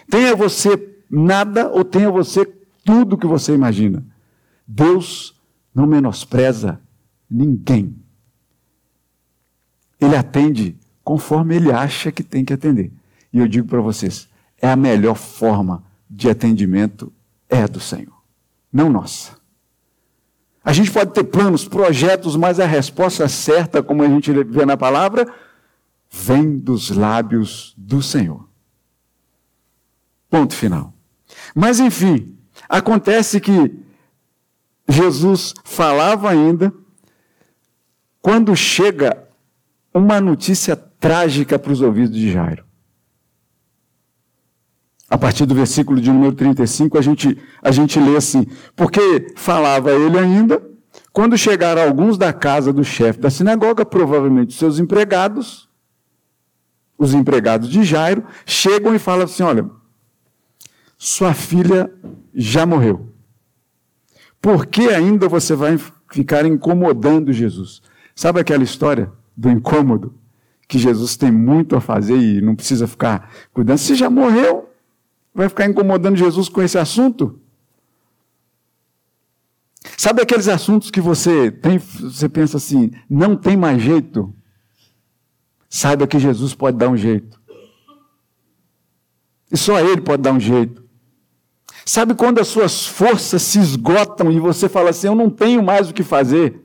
Tenha 0.10 0.36
você 0.36 0.97
nada 1.10 1.69
ou 1.69 1.86
tenha 1.86 2.12
você 2.12 2.45
tudo 2.84 3.17
que 3.17 3.27
você 3.27 3.53
imagina. 3.53 4.03
Deus 4.67 5.39
não 5.73 5.88
menospreza 5.88 6.82
ninguém. 7.29 7.95
Ele 10.01 10.17
atende 10.17 10.75
conforme 11.01 11.56
ele 11.56 11.71
acha 11.71 12.12
que 12.12 12.23
tem 12.23 12.43
que 12.43 12.51
atender. 12.51 12.91
E 13.32 13.39
eu 13.39 13.47
digo 13.47 13.67
para 13.67 13.79
vocês, 13.79 14.27
é 14.63 14.69
a 14.69 14.78
melhor 14.78 15.15
forma 15.15 15.84
de 16.10 16.30
atendimento 16.30 17.12
é 17.49 17.67
do 17.67 17.82
Senhor, 17.82 18.23
não 18.71 18.89
nossa. 18.89 19.34
A 20.63 20.71
gente 20.71 20.89
pode 20.89 21.12
ter 21.12 21.26
planos, 21.26 21.67
projetos, 21.67 22.38
mas 22.38 22.62
a 22.62 22.65
resposta 22.65 23.28
certa, 23.28 23.84
como 23.84 24.04
a 24.04 24.08
gente 24.08 24.32
vê 24.32 24.65
na 24.65 24.78
palavra, 24.78 25.28
vem 26.10 26.58
dos 26.58 26.89
lábios 26.89 27.73
do 27.78 28.02
Senhor. 28.02 28.47
Ponto 30.30 30.56
final. 30.56 30.93
Mas 31.54 31.82
enfim, 31.82 32.38
acontece 32.69 33.41
que 33.41 33.78
Jesus 34.88 35.54
falava 35.65 36.30
ainda, 36.30 36.73
quando 38.21 38.56
chega 38.56 39.28
uma 39.93 40.21
notícia 40.21 40.78
trágica 40.78 41.60
para 41.60 41.73
os 41.73 41.82
ouvidos 41.82 42.15
de 42.15 42.32
Jairo. 42.32 42.62
A 45.13 45.17
partir 45.17 45.45
do 45.45 45.54
versículo 45.54 46.02
de 46.02 46.12
número 46.12 46.34
35, 46.34 46.97
a 46.97 47.02
gente, 47.02 47.38
a 47.62 47.69
gente 47.69 47.99
lê 47.99 48.17
assim: 48.17 48.47
Porque 48.76 49.32
falava 49.36 49.91
ele 49.91 50.17
ainda, 50.17 50.60
quando 51.12 51.38
chegaram 51.38 51.84
alguns 51.84 52.17
da 52.17 52.34
casa 52.34 52.73
do 52.73 52.84
chefe 52.84 53.19
da 53.19 53.30
sinagoga, 53.30 53.86
provavelmente 53.86 54.56
seus 54.56 54.80
empregados, 54.80 55.69
os 56.97 57.13
empregados 57.13 57.69
de 57.69 57.84
Jairo, 57.84 58.23
chegam 58.43 58.95
e 58.95 58.97
falam 58.97 59.26
assim: 59.26 59.43
Olha, 59.43 59.69
sua 60.97 61.32
filha 61.32 61.93
já 62.34 62.65
morreu. 62.65 63.13
Por 64.41 64.65
que 64.65 64.89
ainda 64.89 65.30
você 65.30 65.54
vai 65.54 65.78
ficar 66.12 66.43
incomodando 66.43 67.32
Jesus? 67.32 67.84
Sabe 68.15 68.39
aquela 68.39 68.63
história 68.63 69.12
do 69.38 69.47
incômodo? 69.47 70.15
Que 70.67 70.80
Jesus 70.80 71.15
tem 71.15 71.32
muito 71.32 71.76
a 71.76 71.80
fazer 71.80 72.17
e 72.17 72.41
não 72.41 72.56
precisa 72.56 72.88
ficar 72.88 73.30
cuidando. 73.54 73.78
Se 73.78 73.93
já 73.93 74.10
morreu, 74.10 74.62
vai 75.34 75.50
ficar 75.50 75.65
incomodando 75.65 76.15
Jesus 76.15 76.48
com 76.48 76.62
esse 76.62 76.78
assunto? 76.78 77.39
Sabe 79.98 80.22
aqueles 80.22 80.48
assuntos 80.48 80.89
que 80.89 81.02
você 81.02 81.52
tem, 81.52 81.78
você 81.78 82.30
pensa 82.30 82.58
assim, 82.58 82.91
não 83.10 83.36
tem 83.36 83.58
mais 83.58 83.82
jeito? 83.82 84.34
Saiba 85.69 86.08
que 86.08 86.19
Jesus 86.19 86.54
pode 86.54 86.78
dar 86.78 86.89
um 86.89 86.98
jeito. 86.98 87.41
E 89.52 89.58
só 89.58 89.80
Ele 89.80 90.02
pode 90.02 90.22
dar 90.22 90.32
um 90.32 90.39
jeito. 90.39 90.84
Sabe 91.86 92.15
quando 92.15 92.39
as 92.39 92.48
suas 92.48 92.86
forças 92.86 93.41
se 93.41 93.60
esgotam 93.60 94.32
e 94.32 94.39
você 94.39 94.69
fala 94.69 94.91
assim: 94.91 95.08
Eu 95.08 95.15
não 95.15 95.30
tenho 95.30 95.62
mais 95.62 95.89
o 95.89 95.93
que 95.93 96.04
fazer? 96.04 96.62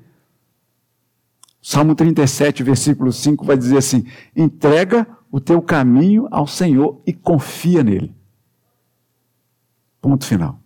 Salmo 1.61 1.95
37, 1.95 2.63
versículo 2.63 3.13
5 3.13 3.45
vai 3.45 3.57
dizer 3.57 3.79
assim: 3.79 4.07
Entrega 4.35 5.07
o 5.31 5.41
teu 5.41 5.61
caminho 5.61 6.29
ao 6.31 6.47
Senhor 6.47 7.01
e 7.07 7.13
confia 7.13 7.83
nele. 7.83 8.18
Ponto 10.09 10.25
final. 10.25 10.59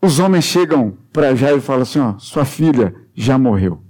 Os 0.00 0.18
homens 0.18 0.44
chegam 0.44 0.96
para 1.12 1.36
Jairo 1.36 1.58
e 1.58 1.60
falam 1.60 1.82
assim: 1.82 1.98
ó, 1.98 2.18
sua 2.18 2.46
filha 2.46 2.94
já 3.14 3.36
morreu. 3.36 3.84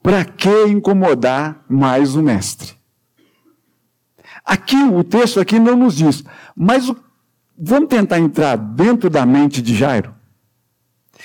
Para 0.00 0.24
que 0.24 0.66
incomodar 0.66 1.64
mais 1.68 2.14
o 2.14 2.22
mestre? 2.22 2.76
Aqui, 4.44 4.76
o 4.76 5.02
texto 5.02 5.40
aqui 5.40 5.58
não 5.58 5.74
nos 5.74 5.96
diz, 5.96 6.22
mas 6.54 6.88
o, 6.88 6.96
vamos 7.58 7.88
tentar 7.88 8.20
entrar 8.20 8.54
dentro 8.56 9.10
da 9.10 9.26
mente 9.26 9.60
de 9.60 9.74
Jairo. 9.74 10.14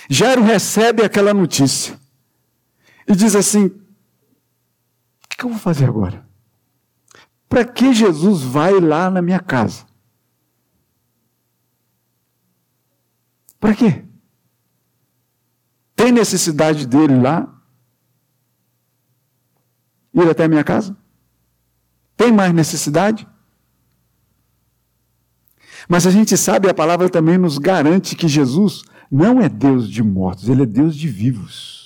Jairo 0.09 0.41
recebe 0.41 1.03
aquela 1.03 1.31
notícia 1.31 1.95
e 3.07 3.15
diz 3.15 3.35
assim: 3.35 3.65
o 3.67 3.77
que 5.29 5.45
eu 5.45 5.49
vou 5.49 5.59
fazer 5.59 5.85
agora? 5.85 6.32
Para 7.53 7.65
que 7.65 7.93
Jesus 7.93 8.41
vai 8.41 8.79
lá 8.79 9.11
na 9.11 9.21
minha 9.21 9.39
casa? 9.39 9.85
Para 13.59 13.75
quê? 13.75 14.03
Tem 15.95 16.11
necessidade 16.11 16.87
dele 16.87 17.15
lá? 17.21 17.47
Ir 20.15 20.27
até 20.27 20.45
a 20.45 20.47
minha 20.47 20.63
casa? 20.63 20.97
Tem 22.17 22.31
mais 22.31 22.51
necessidade? 22.51 23.27
Mas 25.87 26.07
a 26.07 26.09
gente 26.09 26.35
sabe, 26.35 26.67
a 26.67 26.73
palavra 26.73 27.07
também 27.07 27.37
nos 27.37 27.59
garante 27.59 28.15
que 28.15 28.27
Jesus 28.27 28.81
não 29.11 29.39
é 29.39 29.47
Deus 29.47 29.87
de 29.87 30.01
mortos, 30.01 30.49
ele 30.49 30.63
é 30.63 30.65
Deus 30.65 30.95
de 30.95 31.07
vivos. 31.07 31.82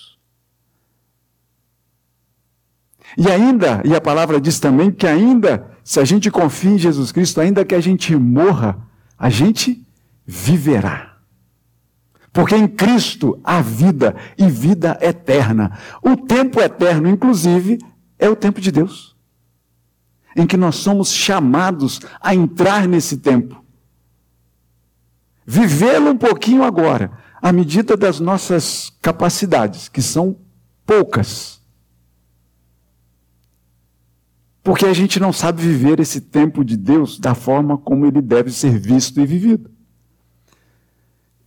E 3.18 3.28
ainda, 3.32 3.82
e 3.84 3.96
a 3.96 4.00
palavra 4.00 4.40
diz 4.40 4.60
também 4.60 4.92
que 4.92 5.08
ainda, 5.08 5.72
se 5.84 6.00
a 6.00 6.06
gente 6.06 6.30
confia 6.30 6.70
em 6.70 6.78
Jesus 6.78 7.12
Cristo, 7.12 7.42
ainda 7.42 7.66
que 7.66 7.74
a 7.74 7.82
gente 7.82 8.16
morra, 8.16 8.78
a 9.18 9.28
gente 9.28 9.84
viverá. 10.24 11.18
Porque 12.32 12.56
em 12.56 12.68
Cristo 12.68 13.40
há 13.44 13.60
vida 13.60 14.16
e 14.38 14.48
vida 14.48 15.00
eterna. 15.02 15.80
O 16.04 16.16
tempo 16.16 16.62
eterno, 16.62 17.10
inclusive, 17.10 17.80
é 18.20 18.30
o 18.30 18.36
tempo 18.36 18.62
de 18.62 18.72
Deus. 18.72 19.16
Em 20.36 20.46
que 20.46 20.56
nós 20.56 20.76
somos 20.76 21.12
chamados 21.12 22.00
a 22.22 22.36
entrar 22.36 22.88
nesse 22.88 23.18
tempo. 23.18 23.64
Vivê-lo 25.44 26.12
um 26.12 26.18
pouquinho 26.18 26.64
agora, 26.64 27.12
à 27.42 27.52
medida 27.52 27.98
das 27.98 28.20
nossas 28.20 28.94
capacidades, 29.02 29.90
que 29.90 30.04
são 30.04 30.38
poucas. 30.86 31.60
Porque 34.68 34.86
a 34.86 34.92
gente 34.92 35.18
não 35.18 35.32
sabe 35.32 35.62
viver 35.62 35.98
esse 35.98 36.20
tempo 36.20 36.62
de 36.62 36.76
Deus 36.76 37.18
da 37.18 37.34
forma 37.34 37.78
como 37.78 38.06
ele 38.06 38.22
deve 38.22 38.52
ser 38.52 38.78
visto 38.78 39.18
e 39.18 39.26
vivido. 39.26 39.72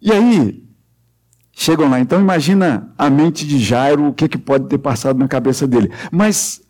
E 0.01 0.11
aí, 0.11 0.65
Chegam 1.53 1.91
lá. 1.91 2.01
Então 2.01 2.19
imagina 2.19 2.91
a 2.97 3.11
mente 3.11 3.47
de 3.47 3.59
Jairo, 3.59 4.07
o 4.07 4.15
que, 4.15 4.27
que 4.27 4.39
pode 4.39 4.69
ter 4.69 4.79
passado 4.79 5.19
na 5.19 5.29
cabeça 5.29 5.67
dele. 5.67 5.93
Mas 6.11 6.63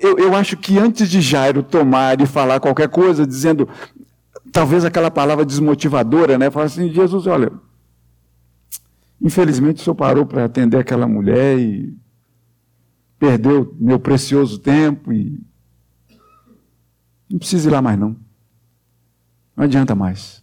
eu, 0.00 0.18
eu 0.18 0.34
acho 0.34 0.56
que 0.56 0.78
antes 0.78 1.10
de 1.10 1.20
Jairo 1.20 1.62
tomar 1.62 2.18
e 2.18 2.24
falar 2.24 2.58
qualquer 2.58 2.88
coisa, 2.88 3.26
dizendo, 3.26 3.68
talvez 4.50 4.86
aquela 4.86 5.10
palavra 5.10 5.44
desmotivadora, 5.44 6.38
né? 6.38 6.50
Falar 6.50 6.64
assim, 6.64 6.90
Jesus, 6.90 7.26
olha, 7.26 7.52
infelizmente 9.20 9.82
o 9.82 9.84
senhor 9.84 9.94
parou 9.94 10.24
para 10.24 10.46
atender 10.46 10.78
aquela 10.78 11.06
mulher 11.06 11.58
e 11.58 11.94
perdeu 13.18 13.76
meu 13.78 14.00
precioso 14.00 14.58
tempo 14.58 15.12
e 15.12 15.46
não 17.30 17.38
precisa 17.38 17.68
ir 17.68 17.72
lá 17.72 17.82
mais 17.82 17.98
não. 17.98 18.16
Não 19.56 19.64
adianta 19.64 19.94
mais. 19.94 20.42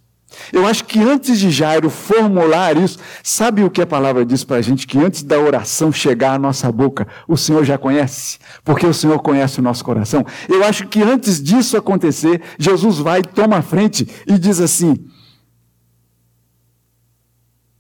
Eu 0.52 0.68
acho 0.68 0.84
que 0.86 1.00
antes 1.00 1.40
de 1.40 1.50
Jairo 1.50 1.90
formular 1.90 2.76
isso, 2.78 3.00
sabe 3.24 3.64
o 3.64 3.70
que 3.70 3.82
a 3.82 3.88
palavra 3.88 4.26
diz 4.26 4.44
para 4.44 4.58
a 4.58 4.62
gente? 4.62 4.86
Que 4.86 4.98
antes 4.98 5.24
da 5.24 5.40
oração 5.40 5.92
chegar 5.92 6.34
à 6.34 6.40
nossa 6.40 6.72
boca, 6.72 7.08
o 7.28 7.38
Senhor 7.38 7.64
já 7.64 7.78
conhece, 7.78 8.38
porque 8.64 8.86
o 8.86 8.94
Senhor 8.94 9.20
conhece 9.20 9.60
o 9.60 9.64
nosso 9.64 9.84
coração. 9.84 10.26
Eu 10.50 10.64
acho 10.64 10.88
que 10.88 11.02
antes 11.02 11.42
disso 11.42 11.78
acontecer, 11.78 12.42
Jesus 12.60 12.98
vai, 12.98 13.22
toma 13.22 13.58
a 13.58 13.62
frente 13.62 14.08
e 14.28 14.38
diz 14.38 14.60
assim: 14.60 15.08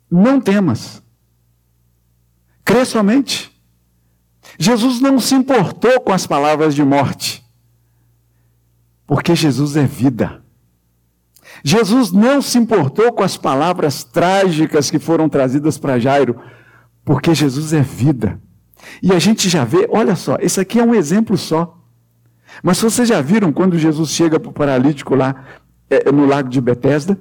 Não 0.10 0.40
temas, 0.40 1.04
crê 2.64 2.86
somente. 2.86 3.54
Jesus 4.58 5.02
não 5.02 5.20
se 5.20 5.36
importou 5.36 6.00
com 6.00 6.14
as 6.14 6.26
palavras 6.26 6.74
de 6.74 6.84
morte, 6.84 7.45
porque 9.08 9.36
Jesus 9.36 9.76
é 9.76 9.86
vida. 9.86 10.44
Jesus 11.64 12.12
não 12.12 12.42
se 12.42 12.58
importou 12.58 13.12
com 13.14 13.24
as 13.24 13.38
palavras 13.38 14.04
trágicas 14.04 14.90
que 14.92 15.00
foram 15.00 15.30
trazidas 15.30 15.78
para 15.78 16.00
Jairo, 16.00 16.40
porque 17.04 17.34
Jesus 17.34 17.74
é 17.74 17.82
vida. 17.82 18.40
E 19.02 19.12
a 19.12 19.20
gente 19.20 19.50
já 19.50 19.64
vê, 19.64 19.88
olha 19.90 20.16
só, 20.16 20.38
esse 20.40 20.60
aqui 20.60 20.80
é 20.80 20.84
um 20.84 20.94
exemplo 20.94 21.38
só. 21.38 21.80
Mas 22.64 22.80
vocês 22.80 23.08
já 23.08 23.22
viram 23.22 23.52
quando 23.52 23.78
Jesus 23.78 24.10
chega 24.10 24.40
para 24.40 24.50
o 24.50 24.54
paralítico 24.54 25.16
lá 25.16 25.46
é, 25.90 26.12
no 26.12 26.26
lago 26.26 26.50
de 26.50 26.62
Betesda? 26.62 27.20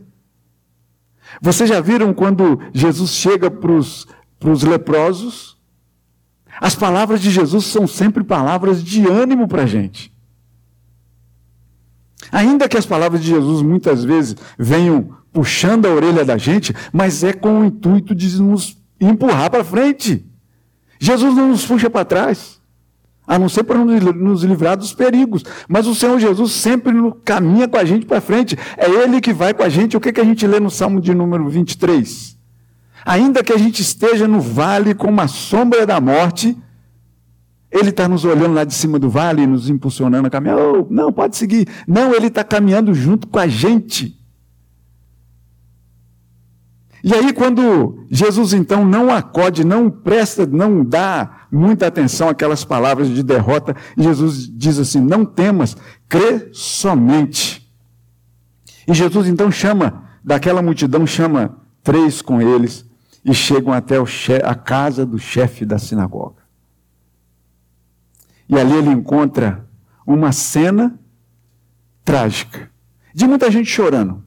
Vocês 1.40 1.68
já 1.68 1.81
viram 1.81 2.12
quando 2.14 2.61
Jesus 2.73 3.11
chega 3.11 3.51
para 3.51 3.73
os 3.73 4.62
leprosos? 4.62 5.57
As 6.61 6.75
palavras 6.75 7.20
de 7.20 7.31
Jesus 7.31 7.64
são 7.66 7.87
sempre 7.87 8.23
palavras 8.23 8.83
de 8.83 9.07
ânimo 9.07 9.49
para 9.49 9.62
a 9.62 9.66
gente. 9.66 10.13
Ainda 12.35 12.68
que 12.68 12.77
as 12.77 12.85
palavras 12.85 13.23
de 13.23 13.29
Jesus 13.29 13.62
muitas 13.62 14.03
vezes 14.03 14.35
venham 14.59 15.11
puxando 15.33 15.87
a 15.87 15.90
orelha 15.90 16.25
da 16.25 16.37
gente, 16.37 16.75
mas 16.92 17.23
é 17.23 17.33
com 17.33 17.61
o 17.61 17.64
intuito 17.64 18.12
de 18.12 18.42
nos 18.42 18.77
empurrar 19.01 19.49
para 19.53 19.62
frente. 19.62 20.27
Jesus 20.99 21.33
não 21.37 21.51
nos 21.51 21.64
puxa 21.64 21.88
para 21.88 22.05
trás, 22.05 22.61
a 23.25 23.38
não 23.38 23.49
ser 23.49 23.62
para 23.62 23.79
nos 23.79 24.42
livrar 24.42 24.77
dos 24.77 24.92
perigos. 24.92 25.44
Mas 25.68 25.87
o 25.87 25.94
Senhor 25.94 26.18
Jesus 26.18 26.51
sempre 26.51 26.92
caminha 27.25 27.68
com 27.68 27.77
a 27.77 27.85
gente 27.85 28.05
para 28.05 28.20
frente. 28.20 28.59
É 28.77 28.90
Ele 28.90 29.20
que 29.20 29.33
vai 29.33 29.55
com 29.55 29.62
a 29.62 29.68
gente. 29.68 29.97
O 29.97 30.01
que, 30.01 30.12
que 30.12 30.20
a 30.20 30.25
gente 30.25 30.44
lê 30.44 30.59
no 30.59 30.73
Salmo 30.73 31.01
de 31.01 31.14
número 31.14 31.49
23? 31.49 32.37
Ainda 33.07 33.44
que 33.44 33.53
a 33.53 33.59
gente 33.59 33.81
esteja 33.81 34.27
no 34.27 34.40
vale 34.40 34.92
com 34.92 35.07
uma 35.07 35.29
sombra 35.29 35.87
da 35.87 36.01
morte, 36.01 36.59
ele 37.75 37.91
está 37.91 38.07
nos 38.07 38.25
olhando 38.25 38.55
lá 38.55 38.63
de 38.63 38.73
cima 38.73 39.01
do 39.01 39.11
vale, 39.11 39.45
nos 39.49 39.69
impulsionando 39.69 40.29
a 40.29 40.31
caminhar. 40.31 40.57
Oh, 40.57 40.87
não, 40.89 41.13
pode 41.13 41.37
seguir. 41.37 41.67
Não, 41.89 42.15
ele 42.15 42.29
está 42.29 42.45
caminhando 42.45 42.95
junto 42.95 43.27
com 43.27 43.37
a 43.37 43.49
gente. 43.49 44.17
E 47.03 47.13
aí, 47.13 47.33
quando 47.33 48.07
Jesus 48.09 48.53
então 48.53 48.85
não 48.85 49.11
acode, 49.13 49.65
não 49.65 49.91
presta, 49.91 50.47
não 50.47 50.85
dá 50.85 51.47
muita 51.51 51.89
atenção 51.89 52.29
àquelas 52.29 52.65
palavras 52.65 53.09
de 53.09 53.25
derrota, 53.25 53.75
Jesus 53.99 54.49
diz 54.49 54.79
assim: 54.79 55.01
Não 55.01 55.25
temas, 55.25 55.77
crê 56.09 56.51
somente. 56.53 57.69
E 58.87 58.95
Jesus 58.95 59.27
então 59.27 59.51
chama, 59.51 60.05
daquela 60.23 60.63
multidão, 60.63 61.05
chama 61.05 61.57
três 61.83 62.23
com 62.23 62.41
eles 62.41 62.89
e 63.25 63.35
chegam 63.35 63.73
até 63.73 63.97
a 64.45 64.55
casa 64.55 65.05
do 65.05 65.19
chefe 65.19 65.65
da 65.65 65.79
sinagoga. 65.79 66.44
E 68.55 68.59
ali 68.59 68.77
ele 68.77 68.90
encontra 68.90 69.69
uma 70.07 70.31
cena 70.31 70.97
trágica, 72.05 72.71
de 73.12 73.27
muita 73.27 73.51
gente 73.51 73.69
chorando, 73.69 74.25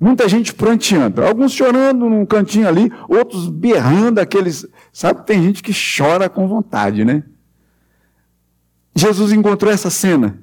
muita 0.00 0.26
gente 0.26 0.54
pranteando, 0.54 1.22
alguns 1.22 1.52
chorando 1.52 2.08
num 2.08 2.24
cantinho 2.24 2.66
ali, 2.66 2.90
outros 3.06 3.46
berrando 3.46 4.20
aqueles, 4.20 4.66
sabe, 4.90 5.26
tem 5.26 5.42
gente 5.42 5.62
que 5.62 5.72
chora 5.72 6.30
com 6.30 6.48
vontade, 6.48 7.04
né? 7.04 7.24
Jesus 8.94 9.32
encontrou 9.32 9.70
essa 9.70 9.90
cena. 9.90 10.42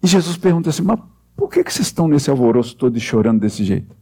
E 0.00 0.06
Jesus 0.06 0.36
pergunta 0.36 0.70
assim: 0.70 0.82
Mas 0.82 1.00
por 1.36 1.50
que, 1.50 1.64
que 1.64 1.72
vocês 1.72 1.88
estão 1.88 2.06
nesse 2.06 2.30
alvoroço 2.30 2.76
todo 2.76 2.96
e 2.96 3.00
chorando 3.00 3.40
desse 3.40 3.64
jeito? 3.64 3.96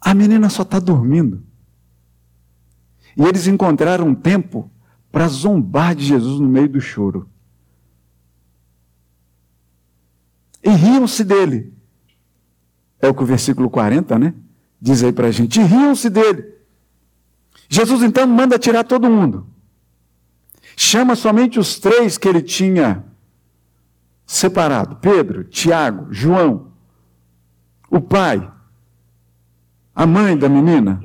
A 0.00 0.14
menina 0.14 0.48
só 0.48 0.62
está 0.62 0.78
dormindo. 0.78 1.45
E 3.16 3.24
eles 3.24 3.46
encontraram 3.46 4.14
tempo 4.14 4.70
para 5.10 5.28
zombar 5.28 5.94
de 5.94 6.04
Jesus 6.04 6.38
no 6.38 6.48
meio 6.48 6.68
do 6.68 6.80
choro. 6.80 7.28
E 10.62 10.68
riam-se 10.68 11.24
dele. 11.24 11.72
É 13.00 13.08
o 13.08 13.14
que 13.14 13.22
o 13.22 13.26
versículo 13.26 13.70
40, 13.70 14.18
né? 14.18 14.34
Diz 14.80 15.02
aí 15.02 15.12
para 15.12 15.28
a 15.28 15.30
gente: 15.30 15.60
e 15.60 15.64
riam-se 15.64 16.10
dele. 16.10 16.54
Jesus 17.68 18.02
então 18.02 18.26
manda 18.26 18.58
tirar 18.58 18.84
todo 18.84 19.10
mundo. 19.10 19.46
Chama 20.76 21.16
somente 21.16 21.58
os 21.58 21.78
três 21.78 22.18
que 22.18 22.28
ele 22.28 22.42
tinha 22.42 23.04
separado: 24.26 24.96
Pedro, 24.96 25.44
Tiago, 25.44 26.12
João, 26.12 26.72
o 27.88 28.00
pai, 28.00 28.52
a 29.94 30.06
mãe 30.06 30.36
da 30.36 30.48
menina. 30.48 31.02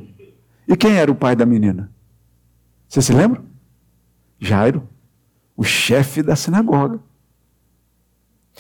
E 0.68 0.76
quem 0.76 0.98
era 0.98 1.12
o 1.12 1.16
pai 1.16 1.36
da 1.36 1.46
menina? 1.46 1.92
Você 2.92 3.02
se 3.02 3.14
lembra? 3.14 3.42
Jairo, 4.38 4.86
o 5.56 5.64
chefe 5.64 6.22
da 6.22 6.36
sinagoga. 6.36 7.00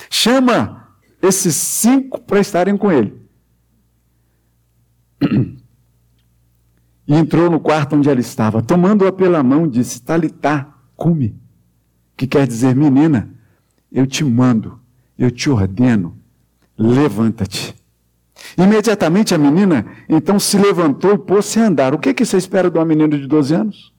Chama 0.09 0.87
esses 1.21 1.53
cinco 1.53 2.21
para 2.21 2.39
estarem 2.39 2.77
com 2.77 2.89
ele. 2.89 3.13
E 7.05 7.13
entrou 7.13 7.49
no 7.51 7.59
quarto 7.59 7.97
onde 7.97 8.09
ela 8.09 8.21
estava, 8.21 8.61
tomando-a 8.61 9.11
pela 9.11 9.43
mão, 9.43 9.67
disse: 9.67 10.01
Talitá, 10.01 10.73
cume, 10.95 11.35
que 12.15 12.25
quer 12.25 12.47
dizer, 12.47 12.73
menina, 12.73 13.29
eu 13.91 14.07
te 14.07 14.23
mando, 14.23 14.79
eu 15.19 15.29
te 15.29 15.49
ordeno, 15.49 16.17
levanta-te. 16.77 17.75
Imediatamente 18.57 19.35
a 19.35 19.37
menina 19.37 19.85
então 20.07 20.39
se 20.39 20.57
levantou 20.57 21.15
e 21.15 21.17
pôs-se 21.17 21.59
a 21.59 21.67
andar. 21.67 21.93
O 21.93 21.99
que, 21.99 22.13
que 22.13 22.23
você 22.23 22.37
espera 22.37 22.71
de 22.71 22.77
uma 22.77 22.85
menina 22.85 23.17
de 23.17 23.27
12 23.27 23.53
anos? 23.55 23.90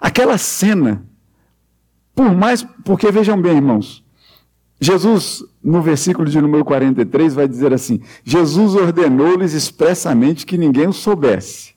Aquela 0.00 0.38
cena, 0.38 1.04
por 2.14 2.34
mais. 2.34 2.62
Porque 2.84 3.10
vejam 3.10 3.40
bem, 3.40 3.56
irmãos, 3.56 4.04
Jesus, 4.80 5.42
no 5.62 5.80
versículo 5.80 6.28
de 6.28 6.40
número 6.40 6.64
43, 6.64 7.34
vai 7.34 7.48
dizer 7.48 7.72
assim: 7.72 8.00
Jesus 8.24 8.74
ordenou-lhes 8.74 9.52
expressamente 9.52 10.44
que 10.44 10.58
ninguém 10.58 10.86
o 10.86 10.92
soubesse. 10.92 11.74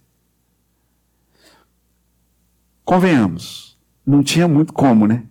Convenhamos, 2.84 3.78
não 4.06 4.24
tinha 4.24 4.48
muito 4.48 4.74
como, 4.74 5.08
né? 5.08 5.24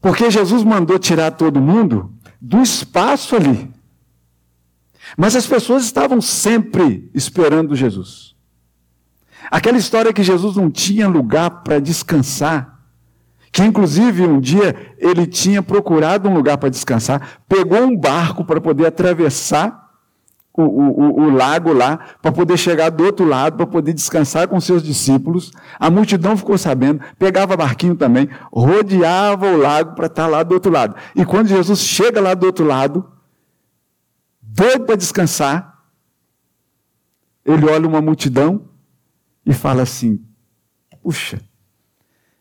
Porque 0.00 0.30
Jesus 0.30 0.62
mandou 0.62 0.98
tirar 0.98 1.30
todo 1.30 1.60
mundo 1.60 2.12
do 2.40 2.60
espaço 2.60 3.34
ali. 3.34 3.72
Mas 5.16 5.34
as 5.34 5.46
pessoas 5.46 5.84
estavam 5.84 6.20
sempre 6.20 7.10
esperando 7.14 7.74
Jesus. 7.74 8.33
Aquela 9.50 9.78
história 9.78 10.12
que 10.12 10.22
Jesus 10.22 10.56
não 10.56 10.70
tinha 10.70 11.08
lugar 11.08 11.62
para 11.62 11.78
descansar 11.78 12.74
que 13.54 13.62
inclusive 13.62 14.26
um 14.26 14.40
dia 14.40 14.74
ele 14.98 15.28
tinha 15.28 15.62
procurado 15.62 16.28
um 16.28 16.34
lugar 16.34 16.58
para 16.58 16.68
descansar, 16.68 17.38
pegou 17.48 17.82
um 17.82 17.96
barco 17.96 18.44
para 18.44 18.60
poder 18.60 18.86
atravessar 18.86 19.92
o, 20.52 20.62
o, 20.62 21.22
o, 21.22 21.30
lago 21.30 21.72
lá, 21.72 22.00
para 22.20 22.32
poder 22.32 22.56
chegar 22.56 22.90
do 22.90 23.04
outro 23.04 23.24
lado, 23.24 23.56
para 23.56 23.66
poder 23.66 23.92
descansar 23.92 24.48
com 24.48 24.60
seus 24.60 24.82
discípulos. 24.82 25.52
A 25.78 25.88
multidão 25.88 26.36
ficou 26.36 26.58
sabendo, 26.58 27.00
pegava 27.16 27.56
barquinho 27.56 27.94
também, 27.94 28.28
rodeava 28.52 29.46
o 29.46 29.56
lago 29.56 29.94
para 29.94 30.06
estar 30.06 30.26
lá 30.26 30.42
do 30.42 30.52
outro 30.52 30.72
lado. 30.72 30.96
E 31.14 31.24
quando 31.24 31.46
Jesus 31.46 31.78
chega 31.78 32.20
lá 32.20 32.34
do 32.34 32.46
outro 32.46 32.64
lado, 32.64 33.08
doido 34.42 34.84
para 34.84 34.96
descansar, 34.96 35.78
ele 37.44 37.70
olha 37.70 37.86
uma 37.86 38.00
multidão 38.00 38.62
e 39.44 39.52
fala 39.52 39.82
assim: 39.82 40.24
Puxa, 41.02 41.40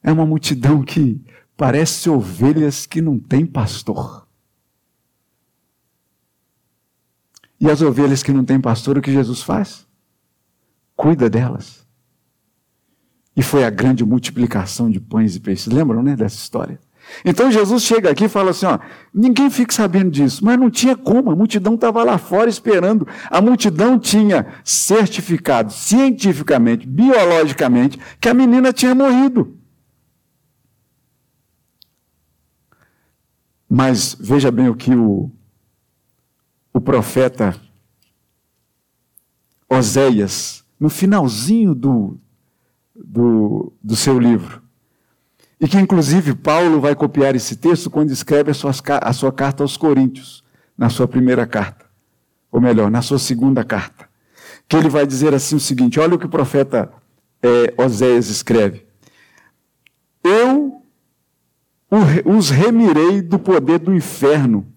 é 0.01 0.11
uma 0.11 0.25
multidão 0.25 0.83
que 0.83 1.21
parece 1.57 2.09
ovelhas 2.09 2.85
que 2.85 3.01
não 3.01 3.19
têm 3.19 3.45
pastor. 3.45 4.27
E 7.59 7.69
as 7.69 7.81
ovelhas 7.81 8.21
que 8.21 8.33
não 8.33 8.43
têm 8.43 8.59
pastor, 8.59 8.97
o 8.97 9.01
que 9.01 9.11
Jesus 9.11 9.41
faz? 9.41 9.87
Cuida 10.95 11.29
delas. 11.29 11.87
E 13.35 13.41
foi 13.41 13.63
a 13.63 13.69
grande 13.69 14.05
multiplicação 14.05 14.89
de 14.89 14.99
pães 14.99 15.35
e 15.35 15.39
peixes. 15.39 15.71
Lembram, 15.71 16.03
né, 16.03 16.15
dessa 16.15 16.35
história? 16.35 16.79
Então 17.23 17.51
Jesus 17.51 17.83
chega 17.83 18.09
aqui 18.09 18.25
e 18.25 18.29
fala 18.29 18.51
assim: 18.51 18.65
ó, 18.65 18.79
ninguém 19.13 19.49
fica 19.49 19.73
sabendo 19.73 20.11
disso, 20.11 20.43
mas 20.43 20.57
não 20.57 20.69
tinha 20.69 20.95
como, 20.95 21.31
a 21.31 21.35
multidão 21.35 21.75
estava 21.75 22.03
lá 22.03 22.17
fora 22.17 22.49
esperando. 22.49 23.07
A 23.29 23.41
multidão 23.41 23.99
tinha 23.99 24.47
certificado 24.63 25.71
cientificamente, 25.71 26.87
biologicamente, 26.87 27.99
que 28.19 28.29
a 28.29 28.33
menina 28.33 28.71
tinha 28.71 28.95
morrido. 28.95 29.57
Mas 33.69 34.15
veja 34.19 34.51
bem 34.51 34.69
o 34.69 34.75
que 34.75 34.93
o, 34.93 35.31
o 36.71 36.79
profeta 36.79 37.59
Oséias, 39.67 40.63
no 40.79 40.89
finalzinho 40.89 41.73
do, 41.73 42.19
do, 42.95 43.73
do 43.81 43.95
seu 43.95 44.19
livro, 44.19 44.62
e 45.63 45.67
que 45.67 45.79
inclusive 45.79 46.35
Paulo 46.35 46.81
vai 46.81 46.93
copiar 46.93 47.37
esse 47.37 47.55
texto 47.55 47.89
quando 47.89 48.11
escreve 48.11 48.51
a 48.51 48.53
sua, 48.53 48.71
a 49.01 49.13
sua 49.13 49.31
carta 49.31 49.63
aos 49.63 49.77
Coríntios, 49.77 50.43
na 50.77 50.89
sua 50.89 51.07
primeira 51.07 51.47
carta, 51.47 51.85
ou 52.51 52.59
melhor, 52.59 52.91
na 52.91 53.01
sua 53.01 53.17
segunda 53.17 53.63
carta, 53.63 54.09
que 54.67 54.75
ele 54.75 54.89
vai 54.89 55.07
dizer 55.07 55.33
assim 55.33 55.55
o 55.55 55.61
seguinte: 55.61 56.01
olha 56.01 56.15
o 56.15 56.19
que 56.19 56.25
o 56.25 56.29
profeta 56.29 56.91
é, 57.41 57.73
Oséias 57.81 58.27
escreve. 58.27 58.85
Eu 60.21 60.81
os 62.25 62.49
remirei 62.49 63.21
do 63.21 63.39
poder 63.39 63.79
do 63.79 63.93
inferno 63.93 64.67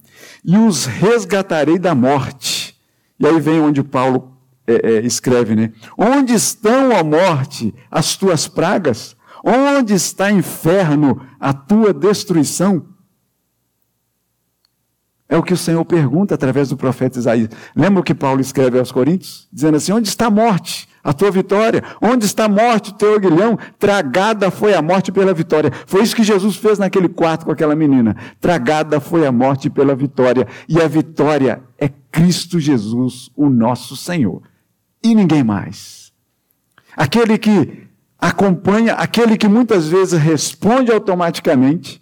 e 0.45 0.57
os 0.57 0.87
resgatarei 0.87 1.81
da 1.81 1.97
morte. 1.97 2.79
E 3.19 3.27
aí 3.27 3.41
vem 3.41 3.59
onde 3.59 3.83
Paulo 3.83 4.37
é, 4.65 4.75
é, 4.75 5.01
escreve, 5.01 5.57
né? 5.57 5.73
Onde 5.99 6.33
estão, 6.35 6.97
a 6.97 7.03
morte, 7.03 7.75
as 7.91 8.17
tuas 8.17 8.47
pragas? 8.47 9.16
Onde 9.49 9.95
está, 9.95 10.29
inferno, 10.29 11.25
a 11.39 11.53
tua 11.53 11.95
destruição? 11.95 12.85
É 15.29 15.37
o 15.37 15.43
que 15.43 15.53
o 15.53 15.57
Senhor 15.57 15.85
pergunta 15.85 16.35
através 16.35 16.71
do 16.71 16.77
profeta 16.77 17.21
Isaías. 17.21 17.51
Lembra 17.75 18.01
o 18.01 18.03
que 18.03 18.15
Paulo 18.15 18.41
escreve 18.41 18.77
aos 18.77 18.91
Coríntios? 18.91 19.49
Dizendo 19.53 19.77
assim: 19.77 19.93
Onde 19.93 20.09
está 20.09 20.27
a 20.27 20.31
morte? 20.31 20.89
a 21.07 21.13
tua 21.13 21.31
vitória. 21.31 21.85
Onde 22.03 22.27
está 22.27 22.47
a 22.47 22.49
morte, 22.49 22.91
o 22.91 22.95
teu 22.95 23.15
aguilhão? 23.15 23.57
Tragada 23.79 24.51
foi 24.51 24.75
a 24.75 24.83
morte 24.83 25.13
pela 25.13 25.33
vitória. 25.33 25.71
Foi 25.87 26.03
isso 26.03 26.17
que 26.17 26.25
Jesus 26.25 26.57
fez 26.57 26.81
naquele 26.81 27.09
quarto 27.09 27.47
com 27.47 27.53
aquela 27.53 27.77
menina. 27.77 28.17
Tragada 28.41 28.99
foi 28.99 29.25
a 29.25 29.31
morte 29.31 29.71
pela 29.71 29.95
vitória. 29.95 30.49
E 30.69 30.81
a 30.81 30.89
vitória 30.89 31.63
é 31.79 31.89
Cristo 31.89 32.59
Jesus, 32.59 33.31
o 33.37 33.49
nosso 33.49 33.97
Senhor. 33.97 34.43
E 35.01 35.15
ninguém 35.15 35.45
mais. 35.45 36.13
Aquele 36.97 37.39
que 37.39 37.86
acompanha, 38.19 38.95
aquele 38.95 39.37
que 39.37 39.49
muitas 39.49 39.89
vezes 39.89 40.21
responde 40.21 40.91
automaticamente, 40.91 42.01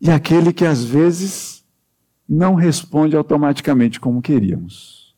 e 0.00 0.10
aquele 0.10 0.52
que 0.52 0.64
às 0.64 0.82
vezes 0.82 1.62
não 2.28 2.54
responde 2.54 3.16
automaticamente 3.16 4.00
como 4.00 4.22
queríamos. 4.22 5.14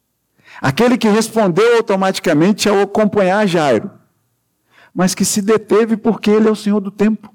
Aquele 0.61 0.99
que 0.99 1.09
respondeu 1.09 1.77
automaticamente 1.77 2.69
ao 2.69 2.81
acompanhar 2.81 3.47
Jairo, 3.47 3.91
mas 4.95 5.15
que 5.15 5.25
se 5.25 5.41
deteve 5.41 5.97
porque 5.97 6.31
ele 6.31 6.49
é 6.49 6.51
o 6.51 6.57
Senhor 6.57 6.81
do 6.81 6.91
tempo. 6.91 7.33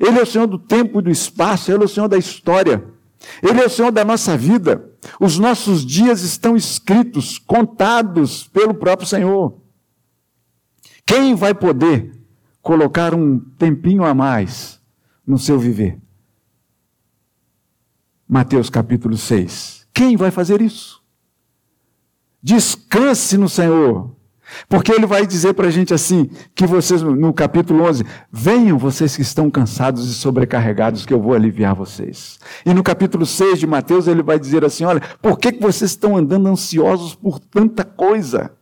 Ele 0.00 0.18
é 0.18 0.22
o 0.22 0.26
Senhor 0.26 0.46
do 0.46 0.58
tempo 0.58 0.98
e 0.98 1.02
do 1.02 1.10
espaço, 1.10 1.70
ele 1.70 1.82
é 1.82 1.86
o 1.86 1.88
Senhor 1.88 2.08
da 2.08 2.18
história. 2.18 2.84
Ele 3.42 3.60
é 3.60 3.66
o 3.66 3.70
Senhor 3.70 3.90
da 3.90 4.04
nossa 4.04 4.36
vida. 4.36 4.90
Os 5.20 5.38
nossos 5.38 5.84
dias 5.84 6.22
estão 6.22 6.56
escritos, 6.56 7.38
contados 7.38 8.48
pelo 8.48 8.74
próprio 8.74 9.06
Senhor. 9.06 9.65
Quem 11.06 11.36
vai 11.36 11.54
poder 11.54 12.12
colocar 12.60 13.14
um 13.14 13.38
tempinho 13.38 14.04
a 14.04 14.12
mais 14.12 14.80
no 15.24 15.38
seu 15.38 15.56
viver? 15.56 15.98
Mateus 18.28 18.68
capítulo 18.68 19.16
6. 19.16 19.86
Quem 19.94 20.16
vai 20.16 20.32
fazer 20.32 20.60
isso? 20.60 21.00
Descanse 22.42 23.38
no 23.38 23.48
Senhor. 23.48 24.16
Porque 24.68 24.92
ele 24.92 25.06
vai 25.06 25.26
dizer 25.26 25.54
para 25.54 25.68
a 25.68 25.70
gente 25.70 25.94
assim, 25.94 26.28
que 26.54 26.66
vocês, 26.66 27.02
no 27.02 27.32
capítulo 27.32 27.84
11, 27.84 28.04
venham 28.30 28.78
vocês 28.78 29.16
que 29.16 29.22
estão 29.22 29.50
cansados 29.50 30.08
e 30.08 30.14
sobrecarregados, 30.14 31.06
que 31.06 31.12
eu 31.12 31.20
vou 31.20 31.34
aliviar 31.34 31.74
vocês. 31.74 32.38
E 32.64 32.72
no 32.72 32.82
capítulo 32.82 33.26
6 33.26 33.58
de 33.60 33.66
Mateus, 33.66 34.06
ele 34.06 34.22
vai 34.22 34.38
dizer 34.38 34.64
assim: 34.64 34.84
olha, 34.84 35.00
por 35.20 35.38
que, 35.38 35.52
que 35.52 35.62
vocês 35.62 35.92
estão 35.92 36.16
andando 36.16 36.48
ansiosos 36.48 37.14
por 37.14 37.38
tanta 37.38 37.84
coisa? 37.84 38.52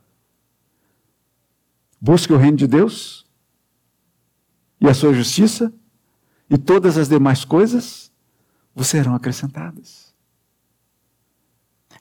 Busque 2.05 2.35
o 2.35 2.37
reino 2.37 2.59
de 2.59 2.67
Deus 2.67 3.25
e 4.79 4.87
a 4.87 4.93
sua 4.93 5.15
justiça, 5.15 5.73
e 6.51 6.59
todas 6.59 6.99
as 6.99 7.09
demais 7.09 7.47
coisas 7.47 8.13
vos 8.75 8.89
serão 8.89 9.15
acrescentadas. 9.15 10.15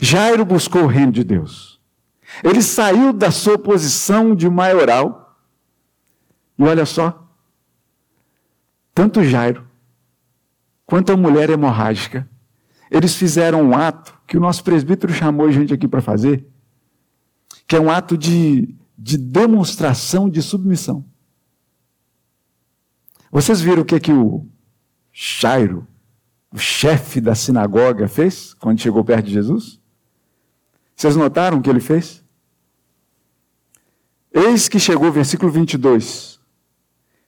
Jairo 0.02 0.44
buscou 0.44 0.84
o 0.84 0.88
reino 0.88 1.14
de 1.14 1.24
Deus. 1.24 1.80
Ele 2.44 2.62
saiu 2.62 3.14
da 3.14 3.32
sua 3.32 3.58
posição 3.58 4.36
de 4.36 4.50
maioral. 4.50 5.40
E 6.60 6.64
olha 6.64 6.86
só, 6.86 7.26
tanto 8.94 9.24
Jairo 9.24 9.66
quanto 10.86 11.14
a 11.14 11.18
mulher 11.18 11.50
hemorrágica, 11.50 12.30
eles 12.92 13.16
fizeram 13.16 13.62
um 13.62 13.74
ato 13.74 14.20
que 14.28 14.36
o 14.36 14.42
nosso 14.42 14.66
presbítero 14.66 15.14
chamou 15.14 15.48
a 15.48 15.52
gente 15.52 15.74
aqui 15.74 15.88
para 15.88 16.02
fazer, 16.02 16.46
que 17.66 17.78
é 17.78 17.80
um 17.80 17.90
ato 17.90 18.18
de, 18.18 18.76
de 18.98 19.18
demonstração 19.18 20.30
de 20.30 20.42
submissão. 20.42 21.06
Vocês 23.32 23.60
viram 23.62 23.82
o 23.82 23.86
que, 23.86 24.00
que 24.00 24.14
o 24.14 24.48
Jairo, 25.12 25.88
o 26.52 26.58
chefe 26.58 27.20
da 27.20 27.34
sinagoga, 27.34 28.08
fez 28.08 28.54
quando 28.54 28.80
chegou 28.80 29.04
perto 29.04 29.26
de 29.26 29.34
Jesus? 29.34 29.80
Vocês 30.96 31.16
notaram 31.16 31.58
o 31.58 31.62
que 31.62 31.70
ele 31.70 31.80
fez? 31.80 32.24
Eis 34.32 34.70
que 34.70 34.80
chegou, 34.80 35.12
versículo 35.12 35.52
22. 35.52 36.40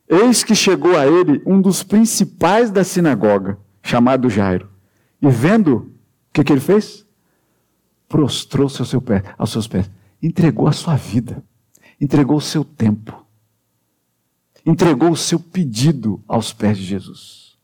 Eis 0.07 0.43
que 0.43 0.53
chegou 0.53 0.95
a 0.97 1.07
ele 1.07 1.41
um 1.45 1.59
dos 1.59 1.81
principais 1.81 2.69
da 2.69 2.83
sinagoga, 2.83 3.57
chamado 3.81 4.29
Jairo. 4.29 4.69
E 5.21 5.27
vendo, 5.27 5.77
o 5.77 5.91
que, 6.33 6.43
que 6.43 6.53
ele 6.53 6.61
fez? 6.61 7.05
Prostrou-se 8.07 8.79
ao 8.81 8.87
aos 9.37 9.51
seus 9.51 9.67
pés. 9.67 9.89
Entregou 10.21 10.67
a 10.67 10.71
sua 10.71 10.95
vida. 10.95 11.43
Entregou 11.99 12.37
o 12.37 12.41
seu 12.41 12.63
tempo. 12.63 13.25
Entregou 14.65 15.11
o 15.11 15.17
seu 15.17 15.39
pedido 15.39 16.23
aos 16.27 16.51
pés 16.51 16.77
de 16.77 16.83
Jesus. 16.83 17.57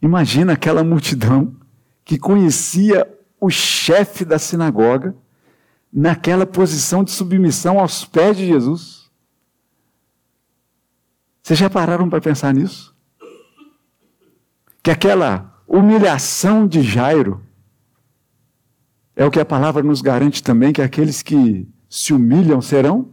Imagina 0.00 0.52
aquela 0.52 0.84
multidão 0.84 1.56
que 2.04 2.18
conhecia 2.18 3.06
o 3.40 3.50
chefe 3.50 4.24
da 4.24 4.38
sinagoga 4.38 5.14
naquela 5.92 6.46
posição 6.46 7.02
de 7.02 7.10
submissão 7.10 7.78
aos 7.78 8.04
pés 8.04 8.36
de 8.36 8.46
Jesus. 8.46 9.10
Vocês 11.42 11.58
já 11.58 11.70
pararam 11.70 12.08
para 12.08 12.20
pensar 12.20 12.52
nisso? 12.52 12.94
Que 14.82 14.90
aquela 14.90 15.62
humilhação 15.66 16.66
de 16.66 16.82
Jairo 16.82 17.44
é 19.14 19.24
o 19.24 19.30
que 19.30 19.40
a 19.40 19.44
palavra 19.44 19.82
nos 19.82 20.02
garante 20.02 20.42
também 20.42 20.72
que 20.72 20.82
aqueles 20.82 21.22
que 21.22 21.68
se 21.96 22.12
humilham 22.12 22.60
serão 22.60 23.08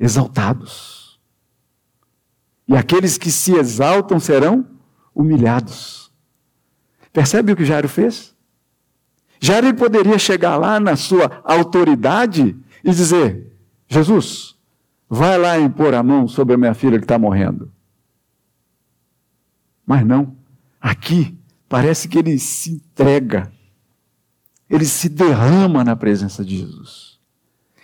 exaltados. 0.00 1.20
E 2.66 2.74
aqueles 2.74 3.18
que 3.18 3.30
se 3.30 3.52
exaltam 3.52 4.18
serão 4.18 4.66
humilhados. 5.14 6.10
Percebe 7.12 7.52
o 7.52 7.56
que 7.56 7.66
Jairo 7.66 7.86
fez? 7.86 8.34
Ele 9.42 9.74
poderia 9.74 10.18
chegar 10.18 10.56
lá 10.56 10.80
na 10.80 10.96
sua 10.96 11.42
autoridade 11.44 12.56
e 12.82 12.90
dizer: 12.90 13.54
Jesus, 13.86 14.56
vai 15.06 15.36
lá 15.36 15.58
impor 15.58 15.92
a 15.92 16.02
mão 16.02 16.26
sobre 16.26 16.54
a 16.54 16.58
minha 16.58 16.72
filha 16.72 16.98
que 16.98 17.04
está 17.04 17.18
morrendo. 17.18 17.70
Mas 19.84 20.06
não, 20.06 20.34
aqui 20.80 21.38
parece 21.68 22.08
que 22.08 22.18
ele 22.18 22.38
se 22.38 22.72
entrega, 22.72 23.52
ele 24.70 24.86
se 24.86 25.10
derrama 25.10 25.84
na 25.84 25.94
presença 25.94 26.42
de 26.42 26.56
Jesus. 26.56 27.17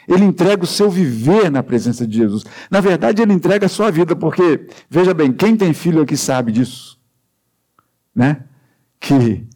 Ele 0.09 0.25
entrega 0.25 0.65
o 0.65 0.67
seu 0.67 0.91
viver 0.91 1.51
na 1.51 1.63
presença 1.63 2.07
de 2.07 2.17
Jesus. 2.19 2.45
Na 2.71 2.81
verdade, 2.81 3.23
ele 3.23 3.33
entrega 3.33 3.67
a 3.67 3.69
sua 3.69 3.91
vida, 3.91 4.15
porque, 4.15 4.69
veja 4.89 5.15
bem, 5.15 5.33
quem 5.33 5.57
tem 5.57 5.73
filho 5.73 6.03
aqui 6.03 6.17
sabe 6.17 6.53
disso, 6.53 6.99
né? 8.15 8.45
Que 9.01 9.47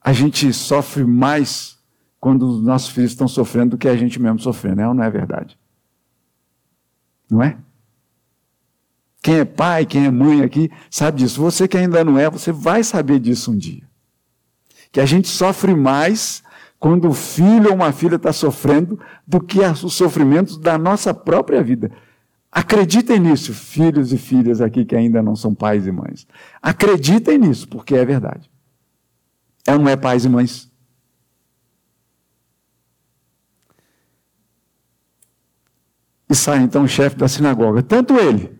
a 0.00 0.12
gente 0.12 0.52
sofre 0.52 1.04
mais 1.04 1.78
quando 2.20 2.46
os 2.46 2.62
nossos 2.62 2.88
filhos 2.88 3.10
estão 3.10 3.28
sofrendo 3.28 3.70
do 3.70 3.78
que 3.78 3.88
a 3.88 3.96
gente 3.96 4.20
mesmo 4.20 4.38
sofrendo, 4.38 4.80
é 4.80 4.88
ou 4.88 4.94
não 4.94 5.02
é 5.02 5.10
verdade? 5.10 5.58
Não 7.30 7.42
é? 7.42 7.58
Quem 9.24 9.36
é 9.36 9.44
pai, 9.46 9.86
quem 9.86 10.04
é 10.04 10.10
mãe 10.10 10.42
aqui, 10.42 10.70
sabe 10.90 11.18
disso. 11.18 11.40
Você 11.40 11.66
que 11.66 11.78
ainda 11.78 12.04
não 12.04 12.18
é, 12.18 12.28
você 12.28 12.52
vai 12.52 12.84
saber 12.84 13.18
disso 13.18 13.50
um 13.50 13.56
dia. 13.56 13.88
Que 14.92 15.00
a 15.00 15.06
gente 15.06 15.28
sofre 15.28 15.74
mais 15.74 16.43
quando 16.84 17.08
o 17.08 17.14
filho 17.14 17.70
ou 17.70 17.76
uma 17.76 17.92
filha 17.92 18.16
está 18.16 18.30
sofrendo 18.30 19.00
do 19.26 19.40
que 19.40 19.58
os 19.60 19.94
sofrimentos 19.94 20.58
da 20.58 20.76
nossa 20.76 21.14
própria 21.14 21.62
vida. 21.62 21.90
Acreditem 22.52 23.18
nisso, 23.18 23.54
filhos 23.54 24.12
e 24.12 24.18
filhas 24.18 24.60
aqui 24.60 24.84
que 24.84 24.94
ainda 24.94 25.22
não 25.22 25.34
são 25.34 25.54
pais 25.54 25.86
e 25.86 25.90
mães. 25.90 26.26
Acreditem 26.60 27.38
nisso, 27.38 27.66
porque 27.68 27.94
é 27.94 28.04
verdade. 28.04 28.50
Ela 29.66 29.78
não 29.78 29.88
é 29.88 29.96
pais 29.96 30.26
e 30.26 30.28
mães. 30.28 30.70
E 36.28 36.34
sai 36.34 36.58
então 36.58 36.82
o 36.82 36.88
chefe 36.88 37.16
da 37.16 37.28
sinagoga. 37.28 37.82
Tanto 37.82 38.18
ele 38.18 38.58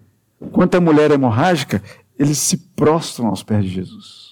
quanto 0.51 0.77
a 0.77 0.81
mulher 0.81 1.11
hemorrágica, 1.11 1.83
eles 2.19 2.39
se 2.39 2.57
prostram 2.57 3.27
aos 3.27 3.43
pés 3.43 3.65
de 3.65 3.71
Jesus. 3.71 4.24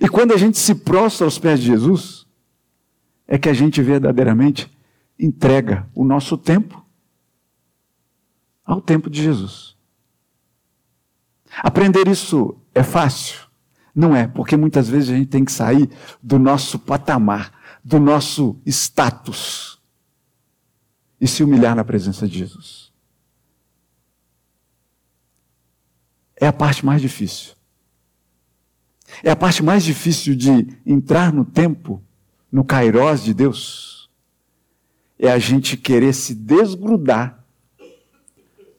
E 0.00 0.08
quando 0.08 0.32
a 0.32 0.36
gente 0.36 0.58
se 0.58 0.74
prostra 0.74 1.26
aos 1.26 1.38
pés 1.38 1.60
de 1.60 1.66
Jesus, 1.66 2.26
é 3.26 3.38
que 3.38 3.48
a 3.48 3.52
gente 3.52 3.80
verdadeiramente 3.82 4.70
entrega 5.18 5.88
o 5.94 6.04
nosso 6.04 6.36
tempo 6.36 6.84
ao 8.64 8.80
tempo 8.80 9.10
de 9.10 9.22
Jesus. 9.22 9.76
Aprender 11.58 12.08
isso 12.08 12.56
é 12.74 12.82
fácil? 12.82 13.40
Não 13.94 14.16
é, 14.16 14.26
porque 14.26 14.56
muitas 14.56 14.88
vezes 14.88 15.10
a 15.10 15.14
gente 15.14 15.28
tem 15.28 15.44
que 15.44 15.52
sair 15.52 15.90
do 16.22 16.38
nosso 16.38 16.78
patamar, 16.78 17.52
do 17.84 18.00
nosso 18.00 18.58
status 18.64 19.78
e 21.20 21.28
se 21.28 21.44
humilhar 21.44 21.76
na 21.76 21.84
presença 21.84 22.26
de 22.26 22.38
Jesus. 22.38 22.90
É 26.34 26.46
a 26.46 26.52
parte 26.52 26.84
mais 26.84 27.00
difícil. 27.00 27.54
É 29.22 29.30
a 29.30 29.36
parte 29.36 29.62
mais 29.62 29.82
difícil 29.84 30.34
de 30.34 30.68
entrar 30.86 31.32
no 31.32 31.44
tempo, 31.44 32.02
no 32.50 32.64
kairós 32.64 33.24
de 33.24 33.34
Deus. 33.34 34.10
É 35.18 35.30
a 35.30 35.38
gente 35.38 35.76
querer 35.76 36.12
se 36.12 36.34
desgrudar 36.34 37.44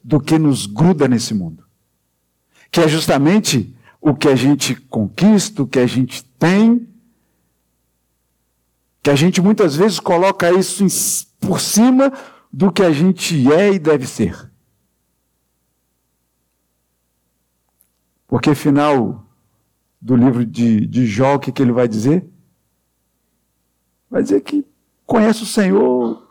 do 0.03 0.19
que 0.19 0.38
nos 0.38 0.65
gruda 0.65 1.07
nesse 1.07 1.34
mundo. 1.34 1.63
Que 2.71 2.81
é 2.81 2.88
justamente 2.88 3.75
o 4.01 4.13
que 4.13 4.27
a 4.27 4.36
gente 4.36 4.75
conquista, 4.75 5.63
o 5.63 5.67
que 5.67 5.79
a 5.79 5.88
gente 5.88 6.23
tem, 6.23 6.88
que 9.01 9.09
a 9.09 9.15
gente 9.15 9.41
muitas 9.41 9.75
vezes 9.75 9.99
coloca 9.99 10.51
isso 10.51 10.86
por 11.39 11.59
cima 11.59 12.11
do 12.51 12.71
que 12.71 12.84
a 12.84 12.91
gente 12.91 13.51
é 13.51 13.73
e 13.73 13.79
deve 13.79 14.07
ser. 14.07 14.51
Porque 18.27 18.55
final 18.55 19.25
do 20.03 20.17
livro 20.17 20.45
de, 20.45 20.85
de 20.85 21.05
Jó, 21.05 21.35
o 21.35 21.39
que, 21.39 21.49
que 21.49 21.61
ele 21.61 21.71
vai 21.71 21.87
dizer? 21.87 22.25
Vai 24.11 24.21
dizer 24.21 24.41
que 24.41 24.65
conhece 25.05 25.43
o 25.43 25.45
Senhor, 25.45 26.21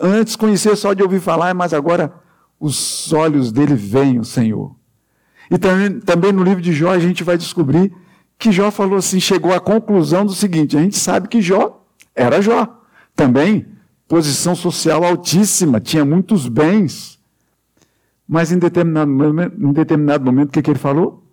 antes 0.00 0.36
conhecia 0.36 0.74
só 0.74 0.94
de 0.94 1.02
ouvir 1.02 1.20
falar, 1.20 1.52
mas 1.52 1.74
agora 1.74 2.14
os 2.58 3.12
olhos 3.12 3.52
dele 3.52 3.74
veem 3.74 4.18
o 4.18 4.24
Senhor. 4.24 4.74
E 5.50 5.58
também, 5.58 6.00
também 6.00 6.32
no 6.32 6.42
livro 6.42 6.62
de 6.62 6.72
Jó 6.72 6.90
a 6.90 6.98
gente 6.98 7.22
vai 7.22 7.36
descobrir 7.36 7.94
que 8.38 8.50
Jó 8.50 8.70
falou 8.70 8.96
assim, 8.96 9.20
chegou 9.20 9.52
à 9.52 9.60
conclusão 9.60 10.24
do 10.24 10.32
seguinte: 10.32 10.78
a 10.78 10.80
gente 10.80 10.96
sabe 10.96 11.28
que 11.28 11.42
Jó 11.42 11.84
era 12.14 12.40
Jó. 12.40 12.80
Também 13.14 13.66
posição 14.08 14.56
social 14.56 15.04
altíssima, 15.04 15.78
tinha 15.78 16.06
muitos 16.06 16.48
bens. 16.48 17.20
Mas 18.26 18.50
em 18.50 18.58
determinado 18.58 19.10
em 19.10 19.72
determinado 19.72 20.24
momento 20.24 20.48
o 20.48 20.52
que, 20.52 20.62
que 20.62 20.70
ele 20.70 20.78
falou? 20.78 21.29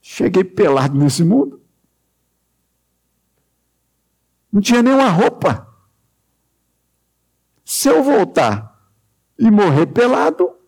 Cheguei 0.00 0.44
pelado 0.44 0.96
nesse 0.98 1.24
mundo. 1.24 1.60
Não 4.52 4.60
tinha 4.60 4.82
nenhuma 4.82 5.08
roupa. 5.08 5.68
Se 7.64 7.88
eu 7.88 8.02
voltar 8.02 8.90
e 9.38 9.50
morrer 9.50 9.86
pelado, 9.86 10.60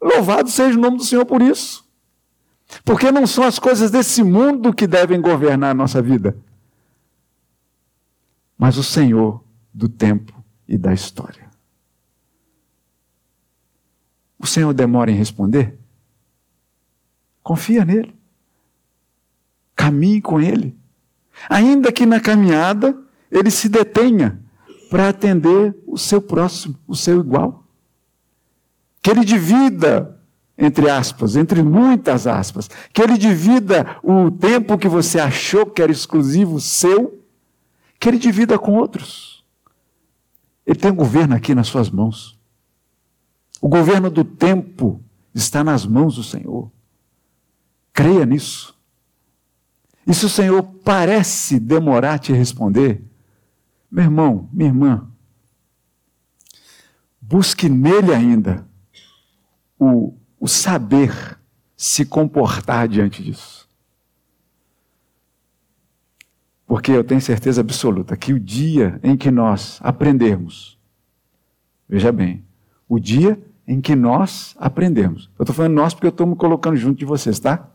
Louvado 0.00 0.48
seja 0.48 0.78
o 0.78 0.80
nome 0.80 0.96
do 0.96 1.04
Senhor 1.04 1.26
por 1.26 1.42
isso. 1.42 1.86
Porque 2.84 3.12
não 3.12 3.26
são 3.26 3.44
as 3.44 3.58
coisas 3.58 3.90
desse 3.90 4.22
mundo 4.22 4.72
que 4.72 4.86
devem 4.86 5.20
governar 5.20 5.72
a 5.72 5.74
nossa 5.74 6.00
vida, 6.00 6.38
mas 8.56 8.78
o 8.78 8.84
Senhor 8.84 9.44
do 9.74 9.88
tempo 9.88 10.42
e 10.66 10.78
da 10.78 10.92
história. 10.92 11.50
O 14.38 14.46
Senhor 14.46 14.72
demora 14.72 15.10
em 15.10 15.16
responder? 15.16 15.78
Confia 17.42 17.84
nele. 17.84 18.18
Caminhe 19.80 20.20
com 20.20 20.38
ele. 20.38 20.76
Ainda 21.48 21.90
que 21.90 22.04
na 22.04 22.20
caminhada 22.20 22.94
ele 23.32 23.50
se 23.50 23.66
detenha 23.66 24.38
para 24.90 25.08
atender 25.08 25.74
o 25.86 25.96
seu 25.96 26.20
próximo, 26.20 26.76
o 26.86 26.94
seu 26.94 27.18
igual. 27.18 27.64
Que 29.00 29.10
ele 29.10 29.24
divida, 29.24 30.20
entre 30.58 30.90
aspas, 30.90 31.34
entre 31.34 31.62
muitas 31.62 32.26
aspas, 32.26 32.68
que 32.92 33.00
ele 33.00 33.16
divida 33.16 33.96
o 34.02 34.30
tempo 34.30 34.76
que 34.76 34.86
você 34.86 35.18
achou 35.18 35.64
que 35.64 35.80
era 35.80 35.90
exclusivo 35.90 36.60
seu, 36.60 37.24
que 37.98 38.06
ele 38.06 38.18
divida 38.18 38.58
com 38.58 38.74
outros. 38.74 39.42
Ele 40.66 40.78
tem 40.78 40.90
um 40.90 40.94
governo 40.94 41.34
aqui 41.34 41.54
nas 41.54 41.68
suas 41.68 41.88
mãos. 41.88 42.38
O 43.62 43.68
governo 43.68 44.10
do 44.10 44.24
tempo 44.24 45.02
está 45.34 45.64
nas 45.64 45.86
mãos 45.86 46.16
do 46.16 46.22
Senhor. 46.22 46.70
Creia 47.94 48.26
nisso. 48.26 48.78
E 50.06 50.14
se 50.14 50.24
o 50.24 50.28
Senhor 50.28 50.62
parece 50.62 51.60
demorar 51.60 52.14
a 52.14 52.18
te 52.18 52.32
responder, 52.32 53.02
meu 53.90 54.04
irmão, 54.04 54.48
minha 54.52 54.68
irmã, 54.68 55.10
busque 57.20 57.68
nele 57.68 58.14
ainda 58.14 58.66
o, 59.78 60.14
o 60.38 60.48
saber 60.48 61.38
se 61.76 62.04
comportar 62.04 62.88
diante 62.88 63.22
disso. 63.22 63.68
Porque 66.66 66.92
eu 66.92 67.02
tenho 67.02 67.20
certeza 67.20 67.60
absoluta 67.60 68.16
que 68.16 68.32
o 68.32 68.38
dia 68.38 69.00
em 69.02 69.16
que 69.16 69.30
nós 69.30 69.80
aprendermos, 69.82 70.78
veja 71.88 72.12
bem, 72.12 72.44
o 72.88 72.98
dia 72.98 73.40
em 73.66 73.80
que 73.80 73.96
nós 73.96 74.54
aprendemos. 74.58 75.30
Eu 75.38 75.42
estou 75.42 75.54
falando 75.54 75.74
nós 75.74 75.94
porque 75.94 76.06
eu 76.06 76.10
estou 76.10 76.26
me 76.26 76.36
colocando 76.36 76.76
junto 76.76 76.98
de 76.98 77.04
vocês, 77.04 77.38
tá? 77.38 77.68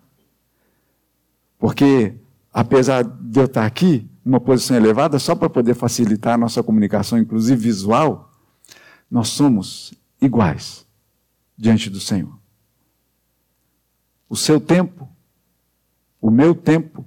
Porque, 1.66 2.13
apesar 2.53 3.03
de 3.03 3.39
eu 3.39 3.45
estar 3.45 3.66
aqui, 3.66 4.07
numa 4.24 4.39
posição 4.39 4.78
elevada, 4.78 5.18
só 5.18 5.34
para 5.34 5.49
poder 5.49 5.74
facilitar 5.74 6.36
a 6.36 6.38
nossa 6.38 6.61
comunicação, 6.61 7.18
inclusive 7.18 7.59
visual, 7.59 8.32
nós 9.09 9.30
somos 9.30 9.91
iguais 10.22 10.86
diante 11.57 11.89
do 11.89 11.99
Senhor. 11.99 12.38
O 14.30 14.36
seu 14.36 14.61
tempo, 14.61 15.09
o 16.22 16.30
meu 16.30 16.53
tempo, 16.53 17.03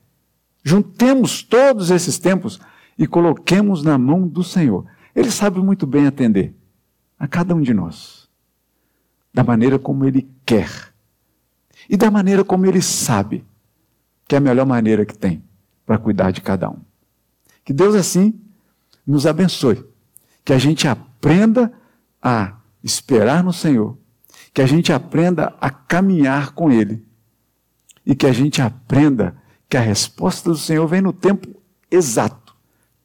juntemos 0.65 1.41
todos 1.41 1.93
esses 1.93 2.19
tempos 2.19 2.59
e 2.99 3.07
coloquemos 3.07 3.85
na 3.85 3.97
mão 3.97 4.27
do 4.27 4.43
Senhor. 4.43 4.85
Ele 5.15 5.31
sabe 5.31 5.61
muito 5.61 5.87
bem 5.87 6.09
atender 6.09 6.53
a 7.17 7.29
cada 7.29 7.55
um 7.55 7.61
de 7.61 7.73
nós, 7.73 8.29
da 9.33 9.45
maneira 9.45 9.79
como 9.79 10.05
Ele 10.05 10.29
quer 10.45 10.93
e 11.89 11.97
da 11.97 12.11
maneira 12.11 12.43
como 12.43 12.67
Ele 12.67 12.83
sabe 12.83 13.47
que 14.29 14.35
é 14.35 14.39
a 14.39 14.41
melhor 14.41 14.66
maneira 14.66 15.07
que 15.07 15.16
tem 15.16 15.43
para 15.87 15.97
cuidar 15.97 16.31
de 16.31 16.43
cada 16.43 16.68
um. 16.68 16.76
Que 17.64 17.72
Deus 17.72 17.95
assim 17.95 18.39
nos 19.07 19.26
abençoe, 19.26 19.83
que 20.45 20.53
a 20.53 20.59
gente 20.59 20.87
aprenda 20.87 21.72
a 22.22 22.59
esperar 22.85 23.43
no 23.43 23.53
Senhor, 23.53 23.97
que 24.53 24.61
a 24.61 24.66
gente 24.66 24.93
aprenda 24.93 25.55
a 25.59 25.70
caminhar 25.70 26.53
com 26.53 26.70
Ele 26.70 27.07
e 28.05 28.14
que 28.14 28.26
a 28.26 28.33
gente 28.33 28.61
aprenda 28.61 29.35
que 29.68 29.76
a 29.76 29.81
resposta 29.81 30.51
do 30.51 30.57
Senhor 30.57 30.87
vem 30.87 31.01
no 31.01 31.12
tempo 31.12 31.62
exato, 31.91 32.55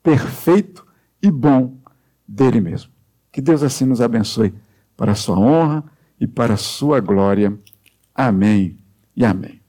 perfeito 0.01 0.85
e 1.21 1.31
bom 1.31 1.77
dele 2.27 2.59
mesmo. 2.59 2.91
Que 3.31 3.41
Deus 3.41 3.63
assim 3.63 3.85
nos 3.85 4.01
abençoe 4.01 4.53
para 4.95 5.13
a 5.13 5.15
sua 5.15 5.39
honra 5.39 5.83
e 6.19 6.27
para 6.27 6.55
a 6.55 6.57
sua 6.57 6.99
glória. 6.99 7.57
Amém 8.13 8.77
e 9.15 9.25
amém. 9.25 9.62